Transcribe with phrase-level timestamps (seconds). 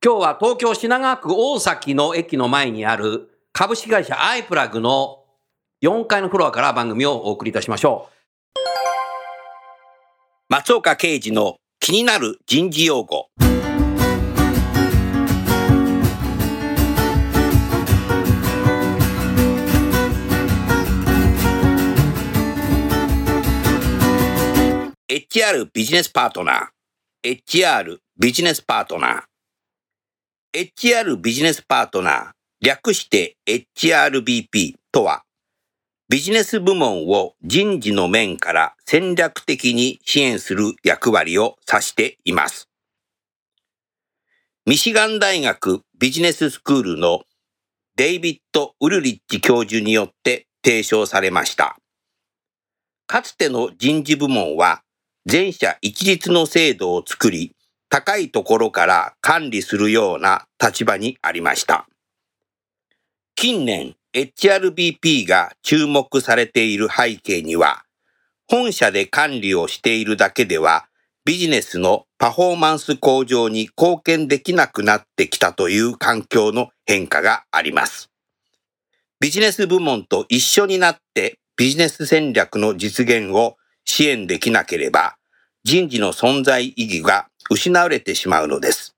[0.00, 5.24] 今日は東京品川区大崎の駅の前にある株式会社アイプラグの
[5.82, 8.14] 4階のフロアから番組をお送りいたしましょう。
[10.48, 13.26] 松岡刑事の気になる人事用語。
[25.08, 27.42] HR ビジネスパートナー。
[27.44, 29.27] HR ビジネスパートナー。
[30.54, 32.30] HR ビジネスパートナー、
[32.62, 35.22] 略して HRBP とは、
[36.08, 42.66] ビジネス部門を人事の面から戦略的に支援する役割を指しています。
[44.64, 47.24] ミシガン大学ビジネススクールの
[47.96, 51.76] デイビッド・ウルリッチ教授によって提唱されました。
[53.06, 54.80] かつての人事部門は
[55.26, 57.54] 全社一律の制度を作り、
[57.90, 61.86] 高いところから管理するような立場にありました。
[63.34, 67.84] 近年、HRBP が注目されている背景には、
[68.48, 70.86] 本社で管理をしているだけでは、
[71.24, 78.10] ビジネスのパフォーマンス向上に貢献できなくなってきたという環境の変化があります。
[79.20, 85.16] ビジネス部門と一緒になってビジネス戦略の実現を支援できなければ、
[85.64, 88.94] 人事の存在意義が失われてしまうのです。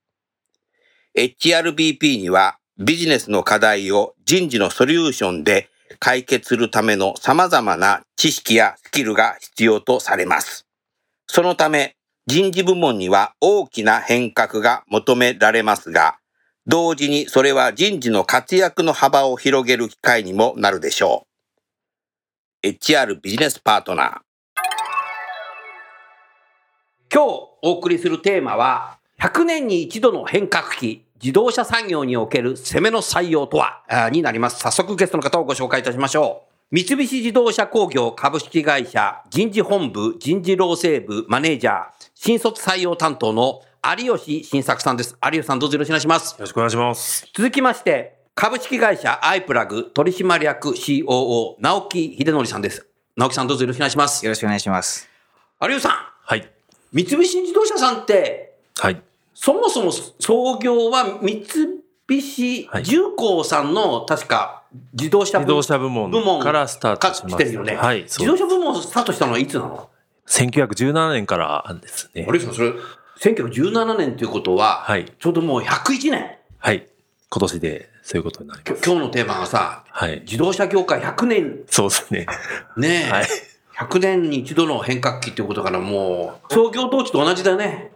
[1.17, 5.69] HRBP にはビジネスの課題を人事のソリューションで
[5.99, 10.67] 解決するための様々な知識やスキルが必要とされます。
[11.27, 11.97] そのため
[12.27, 16.19] 人事部門には大きな変革が求められますが、
[16.67, 21.27] 同時にそれは人事の活躍の幅を広げる機会にもなるでしょ
[22.63, 22.69] う。
[22.69, 24.30] HR ビジネスパートナー。
[27.13, 27.27] 今日
[27.63, 33.83] お送りするテーマは、100年に一度の変革期、自動車産業における攻めの採用とは、
[34.13, 34.61] になります。
[34.61, 36.77] 早速ゲストの方をご紹介いたしましょう。
[36.77, 41.85] 三菱自動車工業株式会社人事本部人事労政部マネージャー、
[42.15, 43.61] 新卒採用担当の
[43.99, 45.17] 有吉新作さんです。
[45.21, 46.35] 有吉さんどうぞよろしくお願いします。
[46.35, 47.27] よろしくお願いします。
[47.35, 52.87] 続きまして、株式会社アイプラグ取締役 COO 直木秀則さんです。
[53.17, 54.25] 直木さんどうぞよろしくお願いします。
[54.25, 55.09] よろしくお願いします。
[55.61, 55.93] 有吉さん、
[56.25, 56.60] はい。
[56.93, 59.03] 三菱自動車さんって、はい。
[59.35, 61.45] そもそも創業は三
[62.09, 66.11] 菱はい重工さんの確か自動車自動車部門
[66.43, 67.75] からスタートしてるよね。
[67.75, 68.03] はい。
[68.03, 69.89] 自動車部門スタートしたのはいつなの
[70.27, 72.27] ？1917年からですね。
[72.29, 72.73] 有吉さん、それ、
[73.21, 76.39] 1917年ということは、はいちょうどもう101年。
[76.59, 76.87] はい。
[77.29, 78.83] 今年でそういうことになります。
[78.85, 80.21] 今日のテーマがさ、はい。
[80.21, 82.27] 自動車業界100年そうですね。
[82.77, 83.27] ねえ、はい
[83.81, 87.91] 100年に一度の変革期っていうことからもう、創業当時と同じだよね。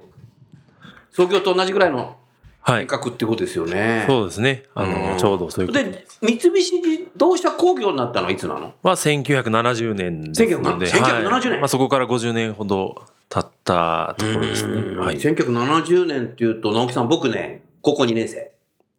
[1.12, 2.16] 創業と同じぐらいの
[2.62, 2.78] はい。
[2.78, 4.04] 変革っていうことですよね。
[4.08, 4.62] そうですね。
[4.74, 6.50] あうんの、ちょうどそういうことで、三菱
[6.80, 8.72] 自動車工業になったのはいつなの？
[8.82, 14.96] は1970年ですので、1970はい年まあそこから50年ほど経ったところですね。
[14.96, 15.16] はい。
[15.16, 18.50] 1970年っていうと、直樹さん、僕ね、高校2年生。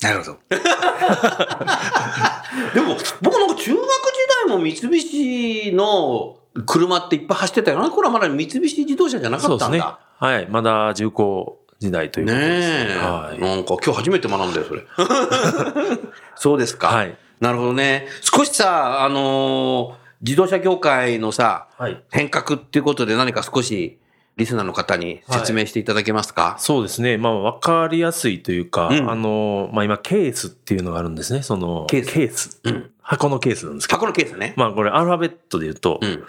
[0.01, 0.37] なるほど。
[2.75, 3.87] でも、僕なんか中学時
[4.47, 7.89] 代も三菱の車っていっぱい走ってたよな。
[7.89, 9.77] これはまだ三菱自動車じゃなかそうですね。
[9.77, 9.99] ったんだ。
[10.17, 10.47] はい。
[10.49, 13.39] まだ重工時代ということですねえ、はい。
[13.39, 14.81] なんか今日初めて学んだよ、それ。
[16.35, 16.87] そうですか。
[16.87, 17.17] はい。
[17.39, 18.07] なるほどね。
[18.21, 22.01] 少しさ、あのー自動車業界のさ、はい。
[22.11, 23.99] 変革っていうことで何か少し
[24.37, 27.17] リスナーの方に説明していただけますか、そうですね。
[27.17, 31.41] まあ、わかりやすいというか、うんあの、まあ今、ケースっていうのがあるんですね。
[31.41, 33.97] その、ケースうん箱のケースなんですけど。
[33.97, 34.53] 箱のケースね。
[34.57, 36.23] まあ、これ、アルファベットで言うと、うん。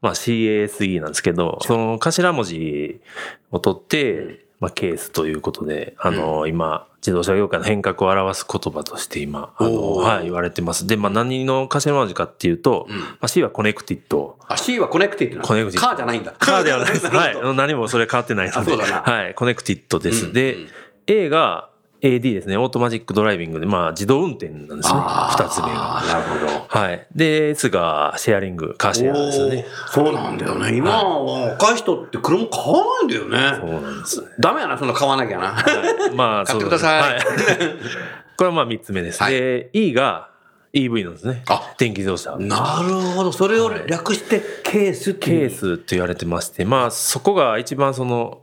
[0.00, 3.00] まあ、CASE なんですけど、その頭文字
[3.50, 10.86] を取って、まあ、ケースということで、あの、今、自動車業界の変革を表す言葉として今、あの、はい、言われてます。
[10.86, 14.38] で、まあ、何の頭文字かっていうと、うんまあ、C は connected。
[14.46, 16.32] あ、C は connected connected カーじゃないんだ。
[16.38, 17.06] カーではないです。
[17.08, 17.56] はい。
[17.56, 18.76] 何もそれ変わってないので。
[18.76, 19.34] はい。
[19.34, 20.26] connected です。
[20.26, 20.68] うんでうん、
[21.08, 21.68] A が
[22.02, 22.56] AD ですね。
[22.56, 25.00] automatic driving で、まあ、自動運転なんですね。
[25.30, 26.02] 二つ目が。
[26.04, 26.66] なるほど。
[26.68, 27.06] はい。
[27.14, 29.64] で、S がシェアリング、カーシェアですよね。
[29.88, 30.76] そうなんだよね。
[30.76, 31.22] 今は
[31.52, 33.80] 若い人って車買わないんだよそうね。
[33.80, 34.28] なんですね。
[34.40, 35.64] ダメやな、そんな買わなきゃな。
[36.14, 37.20] まあ、買ってくださいはい。
[38.36, 39.22] これはまあ三つ目です。
[39.22, 40.30] はいで、E が
[40.72, 41.44] EV なんですね。
[41.48, 42.36] あ電気自動車。
[42.38, 43.32] なるほど。
[43.32, 48.42] それを略してケースケースって言われてまして、まあそこが一番その、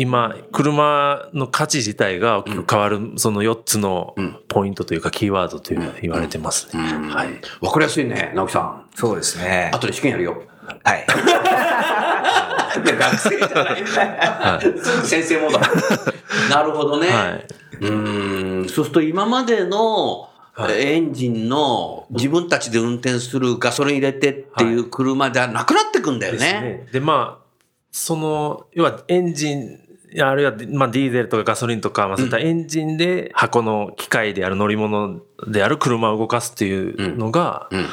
[0.00, 4.14] 今、車の価値自体が大きく変わる、その4つの
[4.46, 6.84] ポイントというかキーワードというか言われてますね。
[6.84, 7.30] うんはい。
[7.60, 8.86] わかりやすいね、直樹さん。
[8.94, 9.72] そうですね。
[9.74, 10.40] 後で試験やるよ。
[10.84, 11.04] はい。
[12.78, 14.76] 学生じゃないんだよ。
[14.80, 15.60] すぐ 先生もだ。
[16.48, 17.08] なるほどね。
[17.08, 17.46] はい。
[17.80, 18.68] うーん。
[18.68, 20.28] そうすると今までの
[20.70, 26.38] エンジンの自分たちで運転するガソリン入れてっていう車じゃなくなってくんだよね。
[26.38, 26.88] ね。
[26.92, 27.48] で、まあ、
[27.90, 29.87] その、要はエンジン、
[30.20, 37.86] あるいは、まあ、ディーゼルとかガソリンとか、まあ、そういったエンジンで箱の機械である乗り物である車を動かすっていうのが、うん。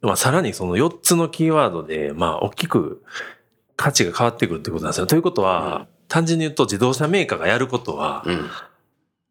[0.00, 3.02] まあ、さらにその4つのキーワードで、まあ、大きく
[3.76, 5.06] 価値が変わってくるってことなんですよ。
[5.06, 8.48] ということは、単純に言うと自動車メーカーがやることは、うん。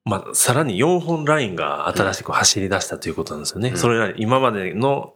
[0.06, 3.70] まあ、さらに4本ラインが新しく走り出したということなんですよね。
[3.70, 5.14] うんそれら今までの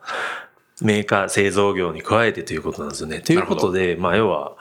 [0.81, 3.21] メーカー製造業に加えてということなんですよね。
[3.21, 4.57] ということで、まあ、要は、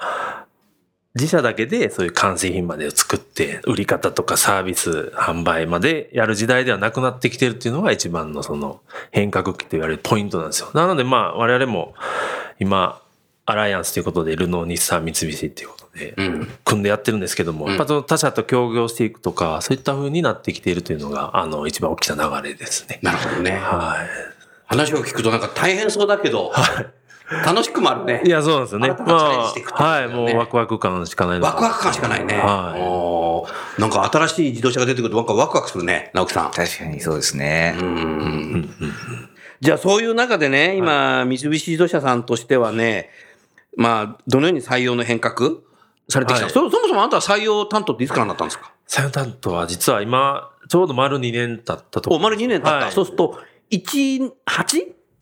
[1.15, 8.81] 自社だけでそういう完成品までを作って、売り方とかサービス、販売までやる時代ではなくなってきてるっていうのが一番のその
[9.11, 10.71] 変革期と言われるポイントなんですよ。
[10.73, 11.95] なのでまあ我々も
[12.61, 13.01] 今、
[13.47, 16.49] アライアンスということで、ルノー、日産、三菱っていうことで、うん。
[16.65, 23.01] 組んでやってるんですけども、うんやっぱその他社と協業していくとか、そういった風になってきているというのが、あの、一番大きな流れですね。
[23.03, 23.57] なるほどね。
[23.57, 23.97] は
[24.67, 26.53] 話を聞くとなんか大変そうだけど、
[27.45, 28.29] 楽しくもあるねい。
[28.29, 28.31] い。
[28.31, 28.89] や、そうなんですよね。
[28.89, 32.35] 新たなチャレンジしていくってことだはい、もうワクワク感しかないのワクワク感しかないね。
[32.39, 36.51] はおーなんか新しい自動車が出てくるとなんかワクワクするね、直樹さん。
[36.51, 37.77] 確かにそうですね。
[37.81, 38.71] うん
[39.61, 43.11] じゃあそういう中でね、今、三菱自動車さんとしてはね、
[43.77, 45.51] まあ、どのように採用の変革
[46.09, 46.41] されてきた？
[46.41, 48.73] の、はいそそもそもあなたは採用担当っていつからになったんですか？
[48.89, 48.91] い。
[48.91, 52.73] 採用担当は実は今、ちょうど丸2年経ったとこお、丸2年経った。
[52.77, 53.39] はいそうすると、
[53.71, 54.31] 18?18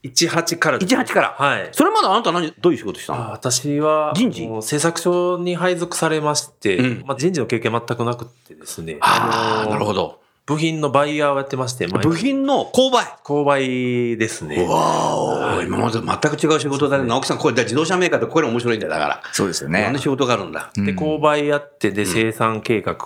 [0.04, 1.12] 18からです。
[1.12, 1.36] から。
[1.38, 1.68] はい。
[1.72, 4.46] それまであなた何、どういう仕事したあの私は、人事？
[4.46, 8.98] もう製作所に配属されまして、うんまあ、人事の経験全くなくてですね。
[9.00, 10.20] ああ、のなるほど。
[10.48, 13.04] 部品のバイヤーをやってまして、まあ部品の購買。
[13.22, 14.66] 購買ですね。
[14.66, 17.04] わお、今までと全く違う仕事だね。
[17.04, 19.22] 直樹さん、これ、自動車メーカーってこれ面白いんだよ、だから。
[19.32, 19.98] そうですよねいろんな。
[19.98, 20.70] 仕事があるんだ。
[20.74, 22.96] で、購買やって、で、生産計画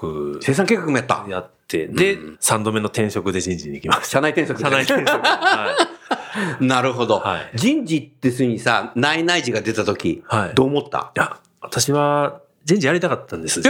[0.41, 1.25] 生産計画もやった。
[1.29, 4.05] やって、で、3度目の転職で人事に行きました。
[4.05, 5.19] 社内転職社内転職。
[5.21, 5.89] は
[6.61, 7.19] なるほど。
[7.19, 11.11] はい人事ってすにさ、内内事が出た時、はいどう思った？
[11.17, 11.19] い。
[11.19, 13.61] いや、私は人事やりたかったんです。
[13.61, 13.63] え？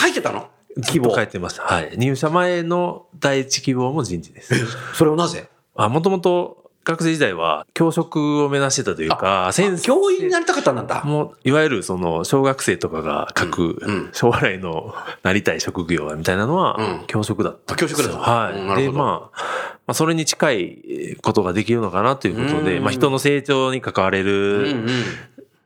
[0.00, 0.48] 書いてたの？
[0.82, 1.22] 希望書。
[1.22, 1.62] いてました。
[1.62, 1.92] はい。
[1.96, 4.54] 入社前の第一希望も人事です。
[4.94, 5.48] それをなぜ？
[5.74, 11.02] あ、もともと学生時代は教職を目指してたというか、先生教員になりたかったんだ。
[11.04, 18.82] もう、いわゆるその、小学生とかが書くうんうん、将来のなりたい職業みたいなのはうん、教職だった教職だったはい。
[18.82, 19.38] で、まあ、
[19.86, 24.92] まあ、それに近いことができるのかなということで、うんまあ、人の成長に関われうんる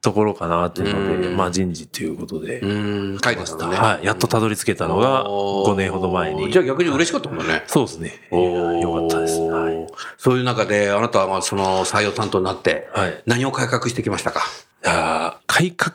[0.03, 3.77] ところかなというので、うんまあ、人事ということで書いてたのね。
[3.77, 4.05] はい。
[4.05, 6.51] やっとたどり着けたのが、おー5年ほど前に。
[6.53, 7.63] じゃあ逆に嬉しかったもんね。
[7.69, 8.21] そうですね。
[8.33, 9.39] よかったです。
[9.41, 9.87] はい。
[10.19, 13.23] そういう中で、あなたはまあその採用担当になって、はい。
[13.27, 14.41] 何を改革してきましたか？
[14.85, 15.95] いやー改革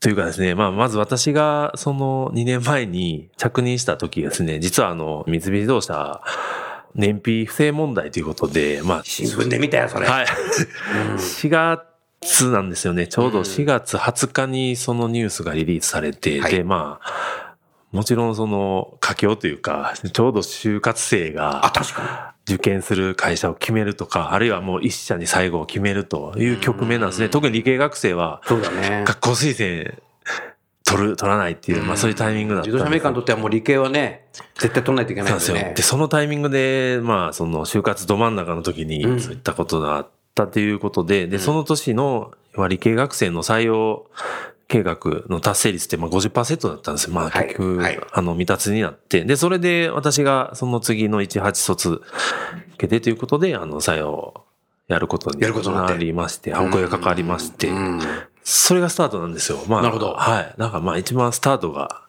[0.00, 6.22] というかですね、まあ、まず私がその2年前に着任した時ですね、実はあの、三菱自動車、
[6.94, 10.06] 燃費不正問題ということで、まあ、新聞で見たよ、それ。
[10.06, 10.26] はい。
[11.18, 11.91] 4月
[12.50, 13.06] なんですよね。
[13.06, 17.56] ちょうど4月20日にそのニュースがリリースされて、はいで、まあ、
[17.90, 27.28] もちろんその佳境というか、ちょうど就活生あ、が受験する会社を決めるとか、あるいはもう一社に最後を決めるという局面なんですね。
[27.28, 28.48] 特に理系学生はに。
[28.48, 29.04] そうだね。
[29.06, 29.94] 学校推薦
[30.84, 34.26] 取る、取らないっていう、まあそういうタイミングだった自動車メーカーにとってはもう理系はね、
[34.58, 35.56] 絶対取らないといけないねんですよ。
[35.56, 35.82] で、。
[35.82, 44.06] そのタイミングで、まあ、その就活ど真ん中の時にうん、そういったことがあったということで、で、その年の、いわゆる理系学生の採用
[44.68, 44.96] 計画
[45.28, 47.14] の達成率って、まあ50%だったんですよ。
[47.14, 49.24] まあはい結局、はいあの、未達になって。
[49.24, 52.02] で、それで私がその次の18卒受
[52.78, 54.44] けてということで、あの、採用
[54.88, 58.00] やることにやることになりまして、お声がかかりまして、うん
[58.44, 59.58] それがスタートなんですよ。
[59.68, 60.54] まあ、なるほどはい。
[60.58, 62.01] なんかまあ一番スタートが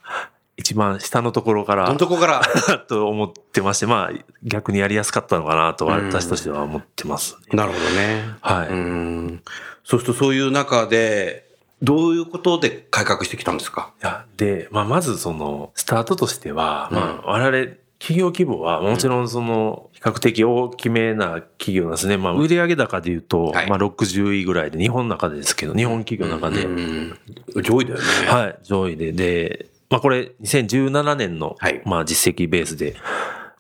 [0.56, 2.42] 一番下のところからどんとこから？
[2.88, 8.24] と思ってまして、まあ逆にやりやすかったのかなと私としては思ってます、ねなるほどね。
[8.42, 8.68] はい。
[8.70, 9.42] うん。
[9.84, 11.50] そうするとそういう中で、
[11.82, 13.92] どういうことで改革してきたんですか？
[14.02, 22.18] いや、で、まあ、まずその、スタートとしては、まあ、我々、企業規模は、もちろんその、比較的大きめな企業なんですね。
[22.18, 27.18] まあ、売上高で言うと、はいまあ、60位ぐらいで、日本の中でですけど、日本企業の中で、うん。
[27.62, 28.06] 上位だよね。
[28.28, 32.96] はい、上位で、で、まあ、これ、2017年の、はいまあ、実績ベースで、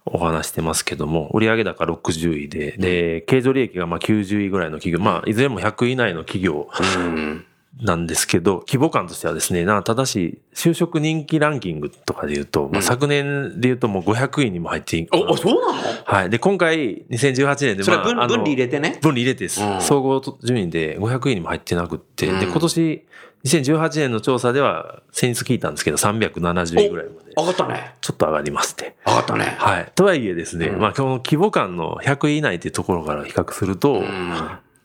[0.05, 7.45] お話してますけども、売上高60位で、で、経常利益がまあ90位ぐらいの企業、まあ、いずれも100位以内の企業うん。
[7.81, 15.73] なんですけど、規模感としてはですね、なただし、就職人気ランキングとかで言うと、まあ、昨年で言うともう500位にも入っていお、おそうなの？
[16.03, 16.29] はい。
[16.29, 18.99] で、今回、2018年で、それは分あの分離入れてね。
[19.01, 19.63] 分離入れてです。
[19.63, 23.05] うん総合順位で500位にも入ってなくって、で、うん今年、
[23.45, 27.95] 2018年の調査では、先日聞いたんですけど、370位ぐらいまで、上がったね。
[27.99, 28.95] ちょっと上がりまして。
[29.05, 29.55] 上がったね。
[29.57, 29.91] はい。
[29.95, 34.29] とはいえですね、うんまあ、この規模感の100位以内っていうところから比較すると、うん。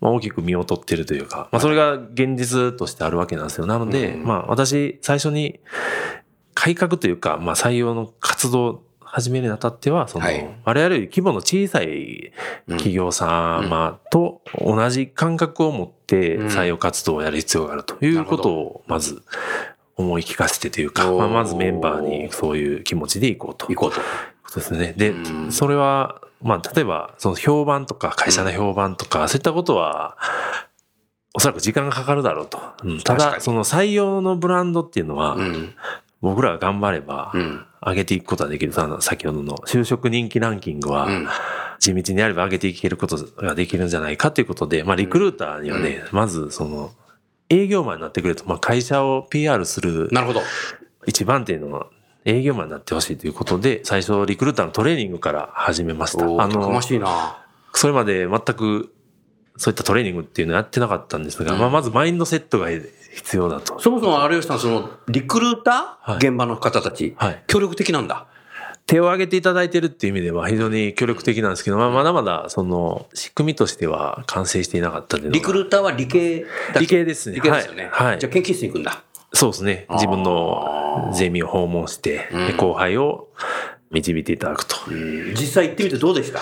[0.00, 3.67] まあ、大きく見劣ってるというか、まあ、それが現実としてあるわけなんですよ。
[3.67, 5.61] なので、うんまあ、私、最初に
[6.55, 12.33] 改革というか、まあ、採用の活動を始めるにあたっては、その、はい我々より規模の小さい
[12.69, 19.23] 企業様と同じ感覚を持ってうん採用活動をやる必要があるということを、まず、
[19.97, 23.67] 思い聞かせてというか、まあ、まずメンバーにそういう気持ちでいこうと。
[23.67, 24.00] 行こうと。
[24.47, 24.95] そうですね。
[24.97, 30.17] でう、んそれは、まあ、例えば、その評判とか、会社の評判とか、そういったことは、
[31.35, 32.59] おそらく時間がかかるだろうと。
[32.85, 35.75] うんただ、その採用のブランドっていうのは、うん。
[36.20, 37.64] 僕らが頑張ればう、ん。
[37.80, 38.72] 上げていくことができる。
[38.72, 41.28] その先ほどの就職人気ランキングは、うん。
[41.78, 46.90] 地道にやれば上げていけることができるんじゃないかということで、まあ、リクルーターにはね、まず、その、
[47.48, 50.42] 営業マンになってくれと、まあ、会社を PR するなるほど。
[51.06, 51.87] 一番手の
[52.25, 56.25] 営業マンになってほしいということで、最初リクルーターのトレーニングから始めました。
[56.25, 57.38] あの、ましいな。
[57.75, 58.92] それまで全く
[59.58, 62.68] そういったトレーニングっていうのはやってなかったんですが、うんまあ、まずマインドセットが
[63.12, 63.79] 必要だと。
[63.81, 67.43] そもそも有吉さん、その、リクルーター、はい現場の方たち、はい。
[67.47, 68.27] 協力的なんだ。
[68.87, 77.37] 手を挙げていただいてるっていう意味では非常に協力的なんですけど、まあ、まだまだその仕組みとしては完成していなかったリクルーターは理系だ理系ですね。
[77.37, 77.91] 理系ですよね。
[77.93, 78.07] はい。
[78.07, 79.03] はいじゃあ研究室に行くんだ。
[79.35, 79.87] そうですね。
[79.91, 83.29] 自分のゼミを訪問して、後輩を
[83.91, 84.77] 導いていただくと。
[84.91, 86.41] 実際行ってみてどうでした？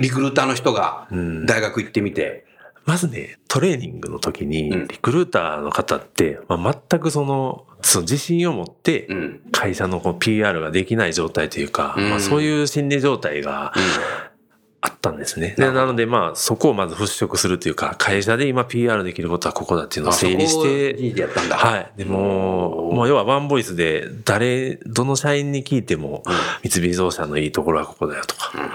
[0.00, 2.46] リクルーターの人がうん大学行ってみて。
[2.86, 9.40] まずね、トレーニングの時に、うんリクルーターの方って、まあ、全くその、その自信を持ってう、ん。
[9.52, 13.72] 会社のこう PR ができない状態というか、うんまあ、そういう心理状態が
[14.80, 15.54] あったんですね。
[15.56, 21.56] でなので、まあ、そこをまず払拭するというか、会社で今 PR できることはここだっていうのをあ整理して、人事でやったんだ。
[21.56, 21.90] はい。
[21.96, 26.22] でも、もう要はワンボイスで、誰、どの社員に聞いても、
[26.62, 28.70] 三菱自動車のいいところはここだよとか、いう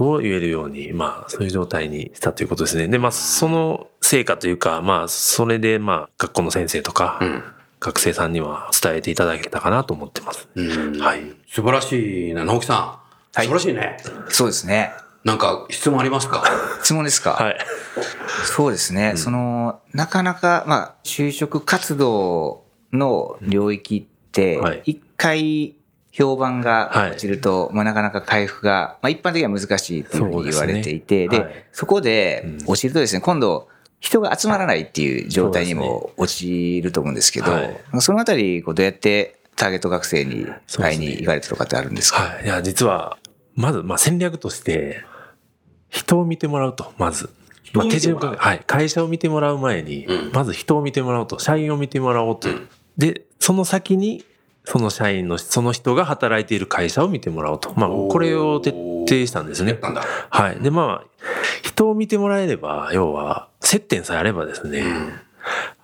[0.00, 2.88] ことを言えるように、まあ、そういう状態にしたということですね。
[2.88, 7.42] で、まあ、その成果というか、まあ、それで、まあ、学校の先生とか、うん。
[7.82, 10.50] 学生さんには伝えていただけたかなと思ってます。
[10.54, 11.00] うん。
[11.00, 11.22] はい。
[11.48, 12.76] 素晴らしいな、直樹さん。
[12.78, 13.96] はい素晴らしいね。
[14.28, 14.92] そうですね。
[15.24, 16.44] なんか質問ありますか？
[16.82, 17.30] 質問ですか？
[17.30, 17.58] はい。
[18.44, 19.14] そうですね。
[19.16, 25.74] その、なかなか、まあ、就職活動の領域ってはい、一回
[26.20, 27.10] 評判がはい。
[27.12, 31.54] 落ちると、まあ、なかなか回復が、まあ、一般的には難しいというふうに言われていて、で,、そうですね。
[31.54, 31.64] はい。
[31.72, 32.58] そこでうん。
[32.66, 33.68] 落ちるとですね、今度、
[34.00, 37.80] 人が集まらないっていう状態にも陥ると思うんですけど、はい。
[38.00, 40.46] そのあたり、こうどうやってターゲット学生に
[40.78, 42.22] 会いに行かれたとかってあるんですか？
[42.22, 42.44] はい。
[42.44, 43.18] いや、実は、
[43.54, 45.04] まず、まあ、戦略として、
[45.90, 47.28] 人を見てもらうと、まず。
[47.74, 48.62] まあ、手順が、はい。
[48.66, 50.32] 会社を見てもらう前に、うん。
[50.32, 52.48] まず人を見てもらおうと、社員を見てもらおうと。
[52.48, 52.68] うん。
[52.96, 54.24] で、その先に、
[54.64, 57.72] その社員の、その人が働いている会社を見てもらおうと。
[57.76, 59.78] まあ、これを徹底したんですね。
[60.30, 60.60] はい。
[60.60, 61.26] で、まあ、
[61.62, 64.84] 人を見てもらえれば、要は、接点さえあればですね、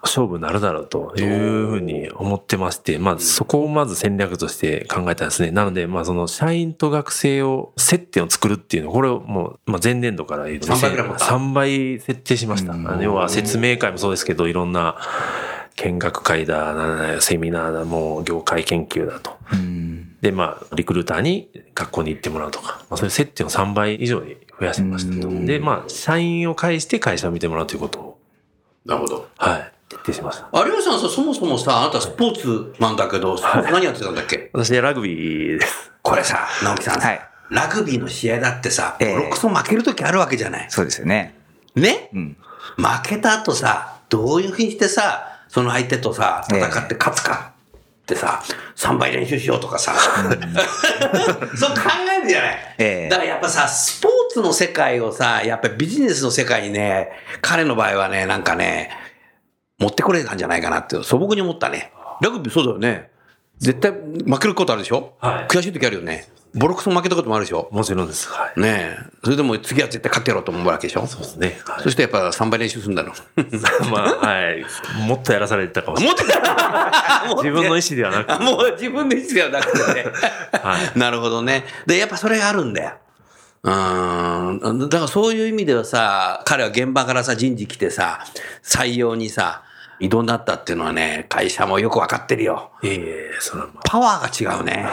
[0.03, 5.51] 勝負になるだろうというふうに思ってまして、まあそこをまず戦略として考えたんですね。
[5.51, 13.03] なので、まあその社員と学生を、接点を作るっていうの、これをもう、まあ前年度から言うと3倍ぐらい持った3倍設定しました。
[13.03, 14.97] 要は説明会もそうですけど、いろんな
[15.77, 19.37] 見学会だ、なセミナーだ、もう業界研究だと。
[19.53, 25.29] うんで、まあ、リクルーターに学校に行ってもらうとか、まあ、そういう接点を3倍以上に増やしましたと。
[25.29, 28.19] うんで、まあ、社員を介して会社を見てもらうということを、
[28.87, 29.29] なるほど。
[29.37, 30.49] はい、徹底しました。
[30.65, 34.51] 有吉さんさ、そもそもさ、あなたスポーツなんだけど、スポーツ何やってたんだっけ？
[34.55, 35.93] 私、ラグビーです。
[36.03, 40.67] これさ、直樹さんさ、はいラグビーの試合だってさ、ええボロクソ負けるときあるわけじゃない。
[40.69, 41.37] そうですよね。
[41.77, 42.11] ね？
[42.13, 42.37] うん。
[42.77, 47.53] 負けた後さ、どういうふうにしてさ、その相手とさ、戦って勝つか。
[48.03, 48.43] ってさ、
[48.77, 49.95] 3倍練習しようとかさ、
[51.57, 51.81] そう考
[52.21, 52.75] えるじゃない。
[52.77, 57.09] ええだからやっぱさ、スポーツの世界をさ、やっぱりビジネスの世界にね、
[57.41, 58.91] 彼の場合はね、なんかね、
[59.79, 61.91] 持ってこれたんじゃないかなって素朴に思ったね。
[62.21, 63.09] ラグビーそうだよね。
[63.59, 65.15] 絶対負けることあるでしょ？
[65.23, 66.29] はい悔しい時あるよね。
[66.57, 67.69] ボロクソ負けたこともあるでしょ？
[67.71, 68.29] もちろんです。
[68.31, 68.61] はい。
[68.61, 69.07] ねえ。
[69.25, 71.07] それでも次は絶対勝ってやろうと思うわけでしょ？
[71.07, 71.61] そうですね。
[71.65, 73.13] はいそしてやっぱ3倍練習するんだろ。
[73.91, 74.65] まあ、はい。
[75.07, 77.35] もっとやらされてたかもしれもっとない。
[77.37, 78.41] 自分の意思ではなく。
[78.43, 80.07] もう自分の意思ではなくてね。
[80.63, 81.65] はい なるほどね。
[81.87, 82.93] で、やっぱそれがあるんだよ。
[83.63, 84.89] うーん。
[84.89, 88.25] だからそういう意味ではさ、彼は現場からさ、人事来てさ、
[88.65, 89.63] 採用にさ、
[89.99, 92.71] 移動になったっていうのはね、会社もよくわかってるよ。
[92.83, 93.83] いえいえ、それはまあ。
[93.85, 94.87] パワーが違うね。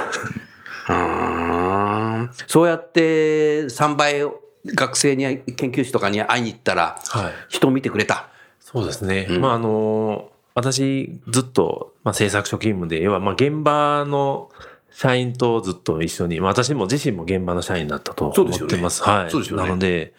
[2.48, 4.24] そうやって3倍
[4.66, 7.34] 学生に、研究士とかに会いに行ったら、はい。
[7.50, 8.30] 人を見てくれた。
[8.60, 9.28] そうですね。
[9.30, 14.50] うんまあ、あの、私、ずっと、まあ、制作所勤務で、要は、まあ、現場の
[14.92, 19.04] 社員とずっと一緒に、まあ、私も自身も現場の社員だったと思ってます。
[19.04, 19.32] はい。
[19.32, 20.14] そうですよねなので、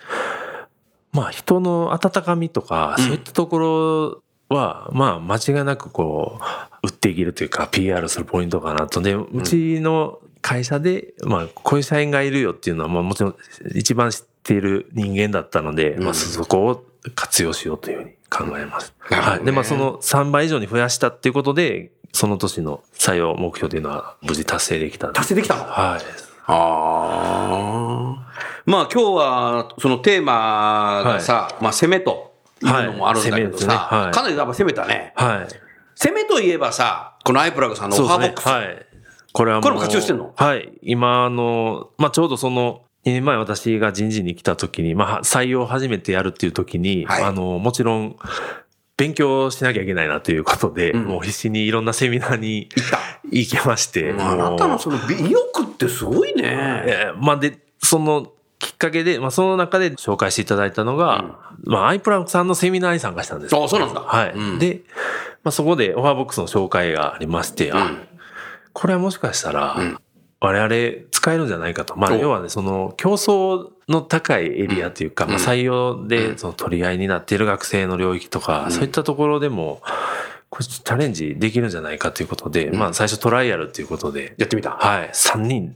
[1.12, 4.22] まあ、人の温かみとか、うんそういったところ
[4.54, 6.40] は、まあ、間違いなくこ
[6.82, 9.00] う、売っていけるというか、PR するポイントかなと。
[9.00, 13.36] で、うちの会社で、まあ、こういう社員がいるよっていうのは、まあ、もちろん、
[13.74, 16.84] 一番知っている人間だったので、うんまあ、そこを
[17.14, 18.92] 活用しようというふうに考えます。
[19.10, 19.44] ねはい。
[19.44, 25.08] で、まあ、その3倍以上に増やしたっていうことで、その年の採用目標というのは無事達成できた。
[25.08, 25.64] 達成できたの？
[25.64, 26.00] はい。
[26.46, 28.60] ああ。
[28.66, 35.14] まあ今日はそのテーマがさ、まあ攻めというのもあるんだけどはいねさ、はいかなりやっぱ攻めたね。
[35.16, 35.48] はい。
[35.96, 38.46] 攻めといえばさ、このアイプラグさんのオファーボックス。
[38.46, 38.86] はい。
[39.34, 39.62] これはもう。
[39.64, 40.32] これも活用してんの？
[40.36, 40.72] はい。
[40.80, 48.16] 今、あの、まあ、ちょうどその、2年前私が人事に来た時に、まあ、採用を初めてやるっていう時に、はいあの、もちろん、
[48.96, 52.68] 勉強しなきゃいけないなということで、うんもう必死にいろんなセミナーに
[53.30, 54.14] 行けまして。
[54.16, 56.42] あなたのその意欲ってすごいね。
[56.86, 63.56] えーまあ、で、そのきっかけで、まあ、その中で紹介していただいたのが、まあ、アイプランクさんのセミナーに参加したんです。
[63.56, 64.32] あそうなんだはい。
[64.32, 64.82] うんで、
[65.42, 68.13] まあ、そこでオファーボックスの紹介がありまして、あうん
[68.74, 69.98] これはもしかしたらうん、
[70.40, 71.96] 我々使えるんじゃないかと。
[71.96, 79.80] まあ、お要はね、その競争の高いエリアというか、うんまあ、採用うんでその取り合いになっている学生の領域とか、うんそういったところでも、
[80.50, 84.72] これチャレンジできるんじゃないかということで、うんまあ、最初トライアルということで、やってみた。
[84.72, 85.74] はい、3人。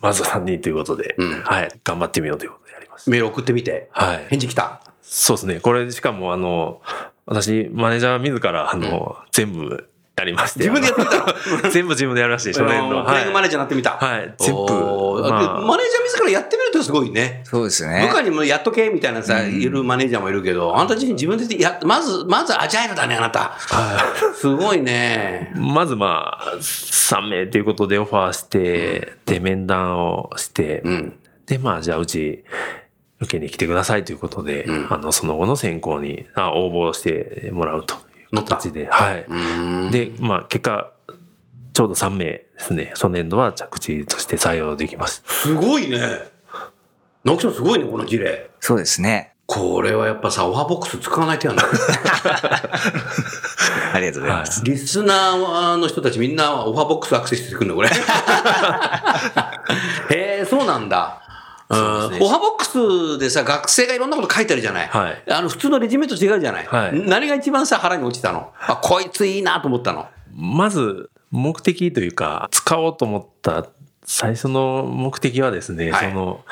[0.00, 3.08] まずは3人ということで、うんはい、頑張ってみようということでやります。
[3.08, 3.88] メール送ってみて。
[3.92, 4.26] はい。
[4.28, 4.80] 返事来た。
[5.00, 5.60] そうですね。
[5.60, 6.80] これ、しかも、あの、
[7.26, 10.60] 私、マネージャー自ら、あの、全部やりまして。
[10.60, 13.00] 自分でやってみたた 全部自分でやりまして、初年度。
[13.00, 13.42] あのプレイングマはい。
[13.42, 13.90] ネージャーになってみた。
[13.92, 14.62] はい全部
[15.22, 17.42] まあでマネージャー自らやってみるとすごいね。
[17.44, 18.06] そうですね。
[18.08, 23.40] 部下にもやっとけみたいなさ、いるマネージャーもいるけど、あなた自身自分でや、まず、まずアジャイルだね、あなた。
[23.56, 25.58] はすごいねい。。
[25.58, 31.18] まず、まあ、3名ということでオファーして、で、面談をして、うん。
[31.46, 32.44] で、まあ、じゃあ、うち、
[33.20, 37.94] 受けに来てくださいということで、うんあの、その後の選考にあ応募してもらうと
[38.32, 39.24] いうなった形で、はい。
[39.28, 40.92] うんで、まあ、結果、
[41.74, 45.22] ちょうど3名ですね、初年度は着地として採用できます。
[45.26, 45.98] すごいね。
[47.24, 48.50] 直樹さんすごいね、この事例。
[48.60, 49.32] そうですね。
[49.46, 51.64] これはやっぱさ、オファーボックス使わない手やんだ。
[53.92, 54.62] ありがとうございます。
[54.64, 57.90] リスナーの人たちみんなオファーボックスアクセスしてくるのこれ。
[60.10, 61.20] へえ、そうなんだ。
[61.72, 64.88] うんオファーボックスでさ、学生がいろんなこと書いてあるじゃない。
[64.88, 66.66] はいあの、普通のレジュメと違うじゃない。
[66.66, 68.52] はい何が一番さ、腹に落ちたの？
[68.60, 70.06] あ、こいついいなと思ったの。
[70.34, 73.66] まず、目的というか、使おうと思った
[74.04, 76.44] 最初の目的はですね、はいその、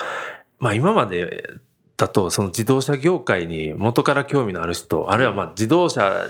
[0.59, 1.51] まあ今まで
[1.99, 6.27] だと、その自動車業界に元から興味のある人、あるいはまあ自動車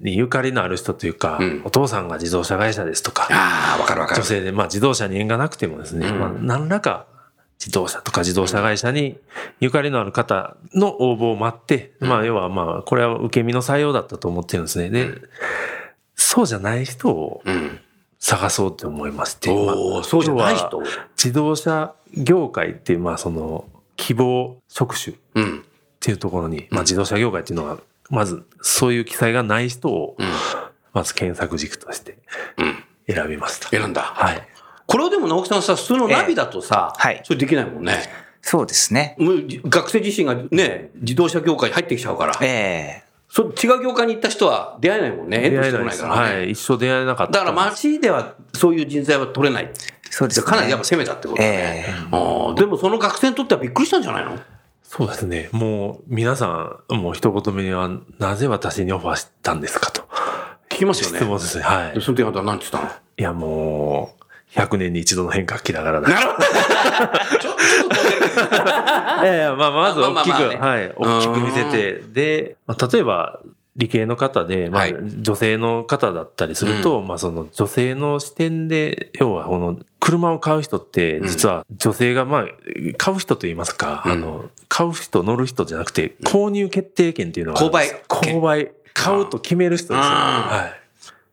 [0.00, 4.28] にゆかりのある人というか、うんお父さんが自動車会社ですとか、ああ、わかるわかる女。
[4.28, 7.06] 性で、まあ自動車に縁がなくてもですね、うんまあ何らか
[7.58, 9.18] 自動車とか自動車会社に
[9.60, 14.90] ゆかりのある方の応募を待って、まあ要はまあこれは受け身の採用だったと思ってるんですね。
[14.90, 15.14] で、
[16.14, 17.80] そうじゃない人をうん。
[18.20, 20.82] 探そうと思いまして、まあおお、そうじゃない人。
[21.16, 23.64] 自動車業界っていう、まあその
[23.96, 25.64] 希望職種っうん。
[26.00, 27.78] ていうところに、まあ自動車業界っていうのは、
[28.10, 30.26] まずそういう記載がない人をうん。
[30.92, 32.18] まず検索軸として
[32.56, 32.82] うん。
[33.06, 33.68] 選びました。
[33.68, 34.02] 選んだ。
[34.02, 34.48] はい。
[34.88, 37.98] これをでも直樹さんさ、普通のナビだとさ、ええはいそれできないもんね。
[38.40, 39.14] そうですね。
[39.18, 42.32] もう学生自身がね、自動車業界に入ってきちゃうから。
[42.40, 45.44] ええそ違う業界に行った人は出会えないもんね。
[45.44, 46.36] エントリーしてこないからね。
[46.36, 46.50] はい。
[46.52, 47.32] 一生出会えなかった。
[47.34, 49.70] だから街ではそういう人材は取れない。
[50.08, 50.46] そうですね。
[50.46, 51.84] かなりやっぱ攻めたってことだね。
[51.86, 54.38] ええああでもその学生にとってはびっくりしたんじゃないの？
[54.82, 55.50] そうですね。
[55.52, 60.08] もう皆さん、もう一言目には、なぜ私にオファーしたんですかと
[60.70, 61.18] 聞きますよね。
[61.18, 61.64] 質問ですね。
[61.64, 62.00] はいで。
[62.00, 62.94] その時あんた何て言ったの？
[63.18, 66.08] いや、もう、100年に一度の変革期だからだ。
[66.08, 67.38] なるほど。
[67.38, 69.24] ちょちょっと飛んでるけど。
[69.24, 73.40] いやいや、まあ、まず大きく、まあまあまあねはい、大きく見せて、で、まあ例えば、
[73.76, 82.46] 理系の方で、まあはい、女性の方だったりすると、まあ、その女性の視点で、要は、この、車を買う人って、実は女性が、まあ、
[82.96, 88.00] 買う人と言いますか、うんあの、買う人、乗る人じゃなくて、購入決定権っていうのがあるんですよ。
[88.08, 88.72] 購買権購買。
[88.94, 90.00] 買うと決める人ですよ。
[90.02, 90.80] あーはい。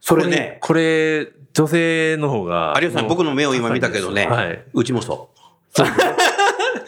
[0.05, 2.75] それね、これ、女性の方が。
[2.79, 4.63] 有吉さん、僕の目を今見たけどね、はい。
[4.71, 5.31] うちもそ